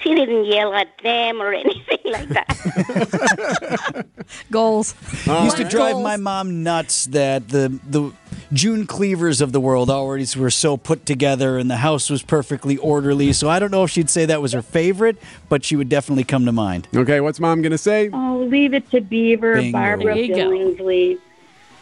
she 0.00 0.14
didn't 0.14 0.46
yell 0.46 0.72
at 0.74 0.88
them 1.02 1.40
or 1.40 1.52
anything 1.64 1.98
like 2.06 2.28
that. 2.30 4.06
Goals. 4.50 4.94
used 5.26 5.56
to 5.56 5.62
What 5.64 5.70
drive 5.70 5.92
goals? 5.92 6.04
my 6.04 6.16
mom 6.16 6.62
nuts 6.62 7.06
that 7.06 7.48
the 7.48 7.78
the 7.88 8.12
June 8.52 8.86
Cleavers 8.86 9.40
of 9.40 9.52
the 9.52 9.60
world 9.60 9.90
already 9.90 10.26
were 10.38 10.50
so 10.50 10.76
put 10.76 11.04
together 11.06 11.58
and 11.58 11.70
the 11.70 11.76
house 11.78 12.08
was 12.10 12.22
perfectly 12.22 12.76
orderly. 12.78 13.32
So 13.32 13.48
I 13.48 13.58
don't 13.58 13.70
know 13.70 13.84
if 13.84 13.90
she'd 13.90 14.08
say 14.10 14.24
that 14.26 14.40
was 14.42 14.52
her 14.52 14.62
favorite, 14.62 15.16
but 15.48 15.64
she 15.64 15.76
would 15.76 15.88
definitely 15.88 16.24
come 16.24 16.44
to 16.46 16.52
mind. 16.52 16.88
Okay, 16.94 17.20
what's 17.20 17.38
mom 17.40 17.60
going 17.62 17.72
to 17.72 17.78
say? 17.78 18.08
Oh, 18.12 18.46
leave 18.50 18.72
it 18.74 18.90
to 18.90 19.00
Beaver, 19.00 19.56
Bingo. 19.56 19.72
Barbara 19.78 20.14
There. 20.14 20.28
Billingsley. 20.36 21.18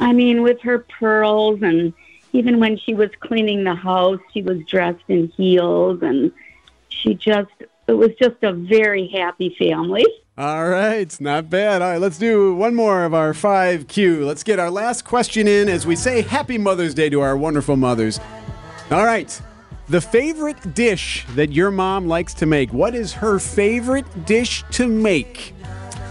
I 0.00 0.12
mean, 0.12 0.42
with 0.42 0.60
her 0.62 0.80
pearls, 0.80 1.62
and 1.62 1.92
even 2.36 2.60
when 2.60 2.76
she 2.76 2.94
was 2.94 3.10
cleaning 3.20 3.64
the 3.64 3.74
house, 3.74 4.20
she 4.32 4.42
was 4.42 4.58
dressed 4.66 5.04
in 5.08 5.28
heels, 5.36 6.00
and 6.02 6.30
she 6.90 7.14
just, 7.14 7.50
it 7.88 7.92
was 7.92 8.10
just 8.20 8.36
a 8.42 8.52
very 8.52 9.08
happy 9.08 9.56
family. 9.58 10.04
All 10.38 10.68
right, 10.68 11.18
not 11.18 11.48
bad. 11.48 11.80
All 11.80 11.92
right, 11.92 12.00
let's 12.00 12.18
do 12.18 12.54
one 12.54 12.74
more 12.74 13.04
of 13.04 13.14
our 13.14 13.32
5Q. 13.32 14.26
Let's 14.26 14.42
get 14.42 14.58
our 14.58 14.70
last 14.70 15.06
question 15.06 15.48
in 15.48 15.66
as 15.68 15.86
we 15.86 15.96
say 15.96 16.20
Happy 16.20 16.58
Mother's 16.58 16.92
Day 16.92 17.08
to 17.08 17.20
our 17.20 17.38
wonderful 17.38 17.76
mothers. 17.76 18.20
All 18.90 19.06
right, 19.06 19.40
the 19.88 20.00
favorite 20.00 20.74
dish 20.74 21.24
that 21.36 21.52
your 21.52 21.70
mom 21.70 22.06
likes 22.06 22.34
to 22.34 22.44
make. 22.44 22.70
What 22.72 22.94
is 22.94 23.14
her 23.14 23.38
favorite 23.38 24.26
dish 24.26 24.62
to 24.72 24.86
make? 24.86 25.54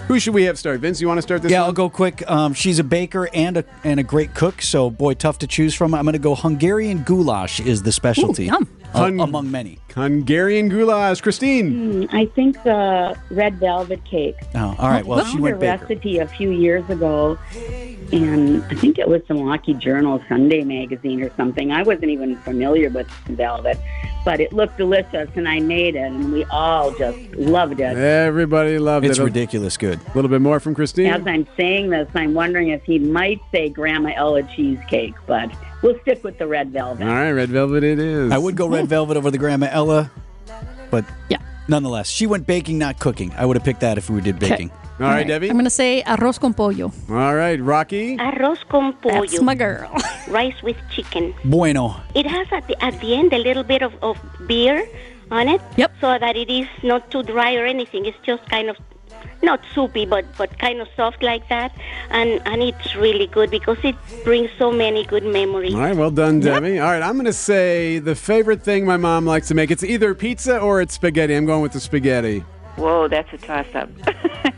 Who 0.08 0.20
should 0.20 0.36
we 0.36 0.44
have 0.44 0.60
start? 0.60 0.82
Vince, 0.82 1.02
you 1.02 1.08
want 1.08 1.18
to 1.18 1.24
start 1.24 1.42
this 1.42 1.52
Yeah, 1.52 1.62
one? 1.62 1.70
I'll 1.70 1.74
go 1.74 1.90
quick. 1.90 2.30
Um, 2.30 2.54
she's 2.54 2.78
a 2.78 2.84
baker 2.84 3.28
and 3.34 3.58
a 3.58 3.66
and 3.84 4.00
a 4.00 4.04
great 4.04 4.36
cook, 4.36 4.62
so 4.62 4.92
boy, 4.92 5.16
tough 5.16 5.40
to 5.40 5.48
choose 5.48 5.74
from. 5.74 5.96
I'm 5.96 6.04
going 6.04 6.14
to 6.14 6.20
go 6.20 6.36
Hungarian 6.36 7.02
goulash 7.04 7.60
is 7.60 7.82
the 7.82 7.92
specialty, 7.92 8.46
yum. 8.46 8.70
uh, 8.94 9.00
Hun- 9.00 9.20
among 9.20 9.50
many. 9.50 9.80
Hungarian 9.96 10.70
goulash. 10.70 11.22
Christine. 11.22 12.08
I 12.12 12.28
think 12.28 12.62
the 12.64 13.18
red 13.32 13.56
velvet 13.60 14.06
cake. 14.06 14.36
Oh, 14.54 14.76
all 14.78 14.90
right. 14.90 15.04
Well, 15.06 15.20
I 15.22 15.24
she 15.24 15.30
found 15.32 15.40
a 15.40 15.44
went 15.44 15.60
baker. 15.60 15.82
recipe 15.86 16.20
a 16.20 16.28
few 16.28 16.52
years 16.52 16.88
ago, 16.90 17.40
and 18.12 18.64
I 18.66 18.76
think 18.76 18.98
it 19.00 19.08
was 19.08 19.22
the 19.28 19.34
Milwaukee 19.34 19.74
Journal 19.74 20.22
Sunday 20.30 20.64
magazine 20.64 21.22
or 21.24 21.32
something. 21.36 21.72
I 21.72 21.84
wasn't 21.84 22.12
even 22.12 22.36
familiar 22.38 22.90
with 22.90 23.08
velvet, 23.28 23.78
but 24.24 24.40
it 24.40 24.54
looked 24.54 24.78
delicious, 24.78 25.30
and 25.36 25.48
I 25.48 25.60
made 25.60 25.96
it, 25.96 26.00
and 26.12 26.32
we 26.32 26.44
all 26.46 26.92
just 26.92 27.18
loved 27.36 27.80
it. 27.80 27.98
Everybody 27.98 28.78
loved 28.80 29.06
It's 29.06 29.18
it. 29.18 29.22
It's 29.22 29.26
ridiculous 29.26 29.78
good. 29.78 30.00
A 30.00 30.16
little 30.16 30.30
bit 30.30 30.42
more 30.42 30.60
from 30.60 30.76
Christine. 30.76 31.08
As 31.08 31.26
I'm 31.28 31.48
saying 31.58 31.90
this, 31.90 32.08
I'm 32.16 32.34
wondering 32.34 32.70
if 32.70 32.84
he 32.84 33.00
might 33.00 33.42
say 33.52 33.70
Grandma 33.70 34.12
Ella 34.16 34.44
cheesecake, 34.56 35.14
but 35.28 35.50
we'll 35.82 36.00
stick 36.02 36.24
with 36.24 36.38
the 36.38 36.48
red 36.48 36.72
velvet. 36.72 37.04
All 37.08 37.14
right, 37.14 37.32
red 37.32 37.50
velvet 37.50 37.84
it 37.84 38.00
is. 38.00 38.32
I 38.32 38.38
would 38.38 38.56
go 38.56 38.68
red 38.68 38.88
velvet 38.88 39.18
over 39.18 39.32
the 39.32 39.38
Grandma 39.38 39.68
Ella, 39.70 40.12
but 40.90 41.06
Yeah. 41.30 41.38
nonetheless, 41.68 42.10
she 42.10 42.26
went 42.28 42.48
baking, 42.48 42.78
not 42.78 43.00
cooking. 43.00 43.32
I 43.38 43.46
would 43.46 43.58
have 43.58 43.64
picked 43.64 43.82
that 43.82 43.98
if 43.98 44.10
we 44.10 44.22
did 44.22 44.40
baking. 44.40 44.72
All 45.00 45.08
right, 45.08 45.28
Debbie. 45.28 45.50
I'm 45.50 45.56
going 45.56 45.66
to 45.66 45.70
say 45.70 46.04
arroz 46.04 46.40
con 46.40 46.54
pollo. 46.54 46.92
All 47.10 47.36
right, 47.36 47.62
Rocky. 47.62 48.16
Arroz 48.18 48.60
con 48.70 48.94
pollo, 48.94 49.22
That's 49.22 49.42
my 49.42 49.56
girl. 49.56 49.92
rice 50.30 50.62
with 50.64 50.78
chicken. 50.90 51.34
Bueno. 51.44 52.02
It 52.14 52.26
has 52.26 52.48
at 52.52 52.66
the, 52.68 52.82
at 52.82 53.00
the 53.02 53.14
end 53.14 53.34
a 53.34 53.38
little 53.38 53.64
bit 53.64 53.82
of, 53.82 53.94
of 54.02 54.18
beer 54.48 54.88
on 55.32 55.50
it. 55.50 55.62
Yep. 55.76 55.92
So 56.00 56.18
that 56.18 56.38
it 56.38 56.50
is 56.50 56.68
not 56.82 57.12
too 57.12 57.24
dry 57.24 57.56
or 57.56 57.66
anything. 57.66 58.06
It's 58.06 58.18
just 58.24 58.48
kind 58.50 58.70
of 58.70 58.78
not 59.44 59.60
soupy, 59.74 60.06
but 60.06 60.26
but 60.38 60.58
kind 60.60 60.80
of 60.82 60.88
soft 60.96 61.22
like 61.22 61.48
that, 61.50 61.72
and 62.10 62.42
and 62.46 62.62
it's 62.62 62.96
really 62.96 63.28
good 63.28 63.52
because 63.52 63.78
it 63.84 63.96
brings 64.24 64.50
so 64.58 64.72
many 64.72 65.06
good 65.06 65.24
memories. 65.24 65.74
All 65.74 65.82
right, 65.82 65.96
well 65.96 66.12
done, 66.12 66.40
Debbie. 66.40 66.80
All 66.80 66.92
right, 66.92 67.02
I'm 67.04 67.14
going 67.14 67.26
to 67.26 67.34
say 67.34 68.00
the 68.00 68.16
favorite 68.16 68.64
thing 68.64 68.86
my 68.86 68.98
mom 68.98 69.26
likes 69.26 69.48
to 69.50 69.54
make. 69.54 69.72
It's 69.72 69.84
either 69.84 70.16
pizza 70.16 70.60
or 70.60 70.82
it's 70.82 70.94
spaghetti. 70.94 71.36
I'm 71.36 71.46
going 71.46 71.62
with 71.62 71.74
the 71.74 71.80
spaghetti. 71.80 72.40
Whoa, 72.78 73.08
that's 73.08 73.32
a 73.34 73.38
toss-up. 73.38 73.90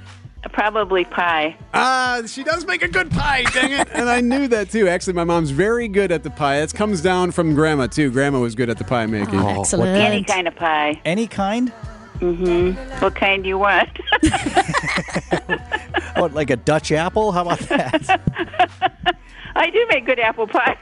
Probably 0.54 1.06
pie. 1.06 1.58
Ah, 1.74 2.22
she 2.26 2.44
does 2.44 2.66
make 2.66 2.82
a 2.82 2.88
good 2.88 3.12
pie, 3.12 3.44
dang 3.54 3.72
it. 3.74 3.88
and 3.94 4.10
I 4.10 4.22
knew 4.22 4.48
that 4.48 4.70
too. 4.72 4.88
Actually, 4.88 5.14
my 5.14 5.24
mom's 5.24 5.52
very 5.52 5.88
good 5.88 6.12
at 6.12 6.24
the 6.24 6.30
pie. 6.30 6.62
It 6.62 6.74
comes 6.74 7.02
down 7.02 7.32
from 7.32 7.54
grandma 7.54 7.88
too. 7.88 8.12
Grandma 8.12 8.40
was 8.40 8.56
good 8.56 8.70
at 8.70 8.78
the 8.78 8.84
pie 8.84 9.06
making. 9.06 9.40
Oh, 9.40 9.62
Excellent. 9.62 9.96
Any 9.96 10.24
kind 10.24 10.48
of 10.48 10.56
pie. 10.56 11.00
Any 11.06 11.28
kind? 11.28 11.72
Mm 12.20 12.74
hmm. 12.74 13.02
What 13.04 13.14
kind 13.14 13.44
do 13.44 13.50
you 13.50 13.60
want? 13.60 13.90
What, 16.18 16.34
like 16.34 16.50
a 16.50 16.56
Dutch 16.56 16.92
apple? 16.92 17.32
How 17.32 17.42
about 17.42 17.60
that? 17.60 19.16
I 19.56 19.70
do 19.70 19.86
make 19.90 20.06
good 20.06 20.20
apple 20.20 20.48
pie. 20.48 20.78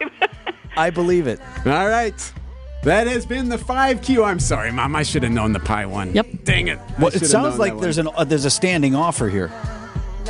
I 0.78 0.90
believe 0.90 1.28
it. 1.28 1.40
All 1.66 1.88
right. 1.90 2.34
That 2.86 3.08
has 3.08 3.26
been 3.26 3.50
the 3.50 3.58
5Q. 3.58 4.24
I'm 4.26 4.40
sorry, 4.40 4.72
Mom. 4.72 4.96
I 4.96 5.02
should 5.04 5.24
have 5.24 5.32
known 5.32 5.54
the 5.54 5.60
pie 5.60 5.86
one. 5.88 6.14
Yep. 6.14 6.28
Dang 6.44 6.68
it. 6.68 6.80
Well, 7.00 7.08
it 7.08 7.26
sounds 7.26 7.58
like 7.58 7.80
there's 7.80 7.98
one. 7.98 8.08
an 8.08 8.14
uh, 8.16 8.24
there's 8.24 8.46
a 8.46 8.50
standing 8.52 8.94
offer 8.96 9.28
here. 9.28 9.52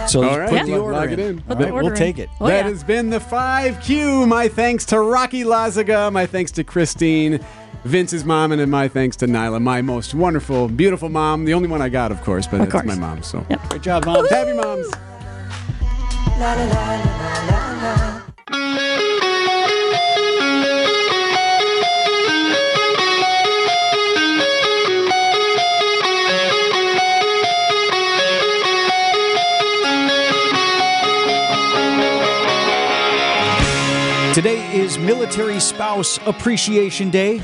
So 0.08 0.24
All 0.24 0.40
right, 0.40 0.50
put 0.50 0.66
the 0.66 0.78
order 0.78 0.98
lock 0.98 1.06
in. 1.08 1.14
it 1.14 1.20
in. 1.20 1.42
Put 1.42 1.58
All 1.58 1.64
order 1.64 1.74
we'll 1.84 1.88
in. 1.92 1.96
take 1.98 2.18
it. 2.18 2.30
Oh, 2.40 2.48
That 2.48 2.64
yeah. 2.66 2.70
has 2.72 2.84
been 2.84 3.10
the 3.10 3.20
5Q. 3.20 4.28
My 4.28 4.48
thanks 4.48 4.86
to 4.88 5.00
Rocky 5.00 5.44
Lazaga. 5.44 6.12
My 6.12 6.26
thanks 6.26 6.52
to 6.54 6.64
Christine, 6.66 7.40
Vince's 7.86 8.24
mom, 8.26 8.52
and 8.52 8.70
my 8.72 8.88
thanks 8.88 9.16
to 9.18 9.26
Nyla, 9.28 9.62
my 9.62 9.82
most 9.82 10.14
wonderful, 10.14 10.68
beautiful 10.70 11.10
mom. 11.10 11.46
The 11.46 11.54
only 11.54 11.68
one 11.70 11.82
I 11.82 11.90
got, 11.90 12.12
of 12.12 12.22
course, 12.24 12.46
but 12.48 12.58
Of 12.62 12.64
it's 12.68 12.72
course. 12.74 12.86
my 12.86 12.96
mom. 12.96 13.22
So 13.24 13.46
Yep. 13.50 13.70
Great 13.70 13.82
job, 13.82 14.06
Mom. 14.06 14.26
happy 14.28 14.54
moms. 14.54 14.88
Today 16.36 18.12
is 34.76 35.00
Military 35.00 35.58
Spouse 35.62 36.20
Appreciation 36.26 37.10
Day. 37.10 37.38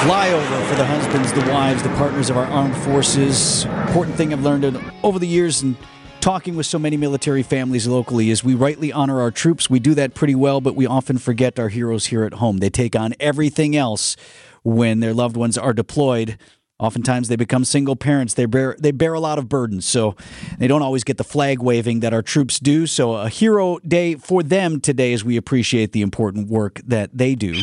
Flyover 0.00 0.68
for 0.68 0.76
the 0.76 0.84
husbands, 0.84 1.32
the 1.32 1.40
wives, 1.50 1.82
the 1.82 1.88
partners 1.96 2.30
of 2.30 2.36
our 2.36 2.44
armed 2.44 2.76
forces. 2.76 3.64
Important 3.64 4.16
thing 4.16 4.32
I've 4.32 4.44
learned 4.44 4.80
over 5.02 5.18
the 5.18 5.26
years 5.26 5.62
and 5.62 5.74
talking 6.20 6.54
with 6.54 6.66
so 6.66 6.78
many 6.78 6.96
military 6.96 7.42
families 7.42 7.88
locally 7.88 8.30
is 8.30 8.44
we 8.44 8.54
rightly 8.54 8.92
honor 8.92 9.20
our 9.20 9.32
troops. 9.32 9.68
We 9.68 9.80
do 9.80 9.94
that 9.94 10.14
pretty 10.14 10.36
well, 10.36 10.60
but 10.60 10.76
we 10.76 10.86
often 10.86 11.18
forget 11.18 11.58
our 11.58 11.68
heroes 11.68 12.06
here 12.06 12.22
at 12.22 12.34
home. 12.34 12.58
They 12.58 12.70
take 12.70 12.94
on 12.94 13.14
everything 13.18 13.74
else 13.74 14.16
when 14.62 15.00
their 15.00 15.12
loved 15.12 15.36
ones 15.36 15.58
are 15.58 15.72
deployed. 15.72 16.38
Oftentimes 16.78 17.28
they 17.28 17.36
become 17.36 17.64
single 17.64 17.96
parents. 17.96 18.34
They 18.34 18.44
bear 18.44 18.76
they 18.78 18.90
bear 18.90 19.14
a 19.14 19.20
lot 19.20 19.38
of 19.38 19.48
burdens, 19.48 19.86
so 19.86 20.14
they 20.58 20.66
don't 20.68 20.82
always 20.82 21.04
get 21.04 21.16
the 21.16 21.24
flag 21.24 21.62
waving 21.62 22.00
that 22.00 22.12
our 22.12 22.22
troops 22.22 22.58
do. 22.58 22.86
So 22.86 23.14
a 23.14 23.30
hero 23.30 23.78
day 23.78 24.16
for 24.16 24.42
them 24.42 24.80
today 24.80 25.14
as 25.14 25.24
we 25.24 25.38
appreciate 25.38 25.92
the 25.92 26.02
important 26.02 26.48
work 26.48 26.80
that 26.84 27.16
they 27.16 27.34
do. 27.34 27.54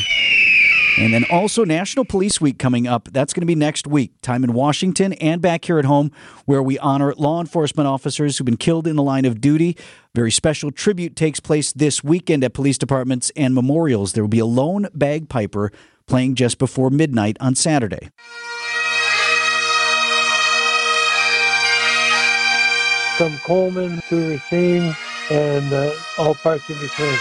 And 1.00 1.14
then 1.14 1.26
also 1.32 1.64
National 1.66 2.06
Police 2.06 2.40
Week 2.40 2.60
coming 2.60 2.88
up. 2.88 3.10
That's 3.12 3.34
going 3.34 3.42
to 3.42 3.48
be 3.48 3.56
next 3.56 3.88
week. 3.88 4.14
Time 4.22 4.44
in 4.44 4.54
Washington 4.54 5.14
and 5.14 5.42
back 5.42 5.66
here 5.66 5.80
at 5.80 5.86
home, 5.86 6.12
where 6.46 6.62
we 6.62 6.78
honor 6.80 7.14
law 7.16 7.40
enforcement 7.40 7.88
officers 7.88 8.38
who've 8.38 8.46
been 8.46 8.58
killed 8.58 8.86
in 8.86 8.96
the 8.96 9.04
line 9.04 9.26
of 9.26 9.42
duty. 9.42 9.76
Very 10.14 10.32
special 10.32 10.72
tribute 10.72 11.16
takes 11.16 11.40
place 11.40 11.74
this 11.74 12.04
weekend 12.04 12.44
at 12.44 12.54
police 12.54 12.78
departments 12.78 13.32
and 13.36 13.56
memorials. 13.56 14.14
There 14.14 14.24
will 14.24 14.28
be 14.30 14.40
a 14.40 14.46
lone 14.46 14.88
bagpiper 14.94 15.72
playing 16.06 16.36
just 16.36 16.58
before 16.60 16.90
midnight 16.90 17.38
on 17.40 17.56
Saturday. 17.56 18.10
From 23.18 23.38
Coleman 23.40 24.02
to 24.10 24.30
Racine 24.30 24.96
and 25.30 25.74
uh, 25.74 25.92
all 26.18 26.36
parts 26.36 26.70
in 26.70 26.80
between. 26.80 27.18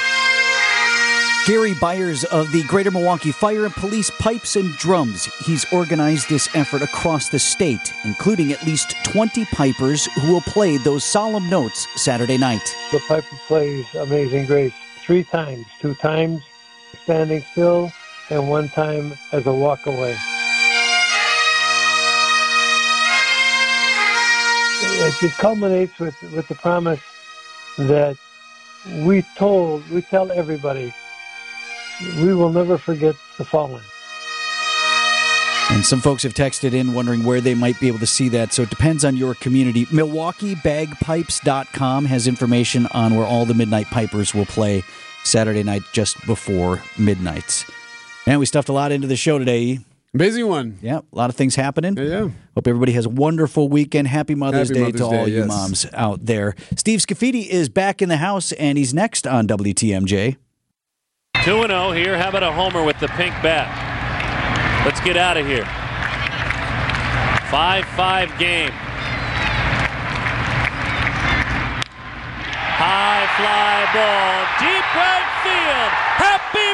Gary 1.44 1.74
Byers 1.74 2.22
of 2.24 2.52
the 2.52 2.62
Greater 2.64 2.92
Milwaukee 2.92 3.32
Fire 3.32 3.64
and 3.64 3.74
Police 3.74 4.10
Pipes 4.20 4.54
and 4.54 4.72
Drums. 4.76 5.24
He's 5.44 5.70
organized 5.72 6.28
this 6.28 6.48
effort 6.54 6.82
across 6.82 7.30
the 7.30 7.38
state, 7.38 7.92
including 8.04 8.52
at 8.52 8.64
least 8.64 8.94
20 9.04 9.44
pipers 9.46 10.06
who 10.20 10.32
will 10.32 10.40
play 10.42 10.76
those 10.76 11.02
solemn 11.02 11.50
notes 11.50 11.88
Saturday 12.00 12.38
night. 12.38 12.76
The 12.92 13.00
piper 13.00 13.36
plays 13.48 13.92
Amazing 13.94 14.46
Grace 14.46 14.72
three 15.04 15.24
times, 15.24 15.66
two 15.80 15.94
times 15.96 16.42
standing 17.02 17.44
still, 17.50 17.92
and 18.30 18.48
one 18.48 18.68
time 18.68 19.14
as 19.32 19.46
a 19.46 19.52
walk 19.52 19.86
It, 25.02 25.22
it 25.22 25.32
culminates 25.32 25.98
with, 25.98 26.14
with 26.32 26.46
the 26.46 26.54
promise 26.54 27.00
that 27.76 28.16
we 28.98 29.22
told, 29.36 29.88
we 29.90 30.02
tell 30.02 30.30
everybody, 30.30 30.94
we 32.18 32.34
will 32.34 32.52
never 32.52 32.78
forget 32.78 33.16
the 33.36 33.44
fallen. 33.44 33.82
And 35.70 35.84
some 35.84 36.00
folks 36.00 36.22
have 36.22 36.34
texted 36.34 36.72
in 36.74 36.92
wondering 36.92 37.24
where 37.24 37.40
they 37.40 37.54
might 37.54 37.80
be 37.80 37.88
able 37.88 37.98
to 38.00 38.06
see 38.06 38.28
that. 38.28 38.52
So 38.52 38.62
it 38.62 38.70
depends 38.70 39.04
on 39.04 39.16
your 39.16 39.34
community. 39.34 39.86
MilwaukeeBagpipes.com 39.86 42.04
has 42.04 42.28
information 42.28 42.86
on 42.92 43.16
where 43.16 43.26
all 43.26 43.46
the 43.46 43.54
Midnight 43.54 43.86
Pipers 43.86 44.34
will 44.34 44.46
play 44.46 44.84
Saturday 45.24 45.62
night 45.62 45.82
just 45.92 46.26
before 46.26 46.82
midnight. 46.98 47.64
And 48.26 48.38
we 48.38 48.44
stuffed 48.46 48.68
a 48.68 48.72
lot 48.72 48.92
into 48.92 49.08
the 49.08 49.16
show 49.16 49.38
today. 49.38 49.78
Busy 50.14 50.42
one. 50.42 50.78
Yeah, 50.82 50.98
a 50.98 51.16
lot 51.16 51.30
of 51.30 51.36
things 51.36 51.54
happening. 51.54 51.96
Yeah, 51.96 52.04
yeah. 52.04 52.28
Hope 52.54 52.66
everybody 52.66 52.92
has 52.92 53.06
a 53.06 53.08
wonderful 53.08 53.70
weekend. 53.70 54.08
Happy 54.08 54.34
Mother's 54.34 54.68
Happy 54.68 54.74
Day 54.74 54.84
Mother's 54.84 55.00
to 55.00 55.08
Day, 55.08 55.20
all 55.20 55.28
you 55.28 55.44
moms 55.46 55.86
out 55.94 56.26
there. 56.26 56.54
Steve 56.76 57.00
Scafidi 57.00 57.46
is 57.46 57.70
back 57.70 58.02
in 58.02 58.10
the 58.10 58.18
house, 58.18 58.52
and 58.52 58.76
he's 58.76 58.92
next 58.92 59.26
on 59.26 59.46
WTMJ. 59.48 60.36
2 61.44 61.66
0 61.66 61.92
here. 61.92 62.18
How 62.18 62.28
about 62.28 62.42
a 62.42 62.52
homer 62.52 62.84
with 62.84 63.00
the 63.00 63.08
pink 63.08 63.32
bat? 63.42 63.66
Let's 64.84 65.00
get 65.00 65.16
out 65.16 65.38
of 65.38 65.46
here. 65.46 65.64
5 67.48 67.84
5 67.96 68.38
game. 68.38 68.70
High 72.76 73.24
fly 73.40 73.88
ball. 73.96 74.44
Deep 74.60 74.86
right 74.92 75.28
field. 75.40 75.92
Happy 76.20 76.68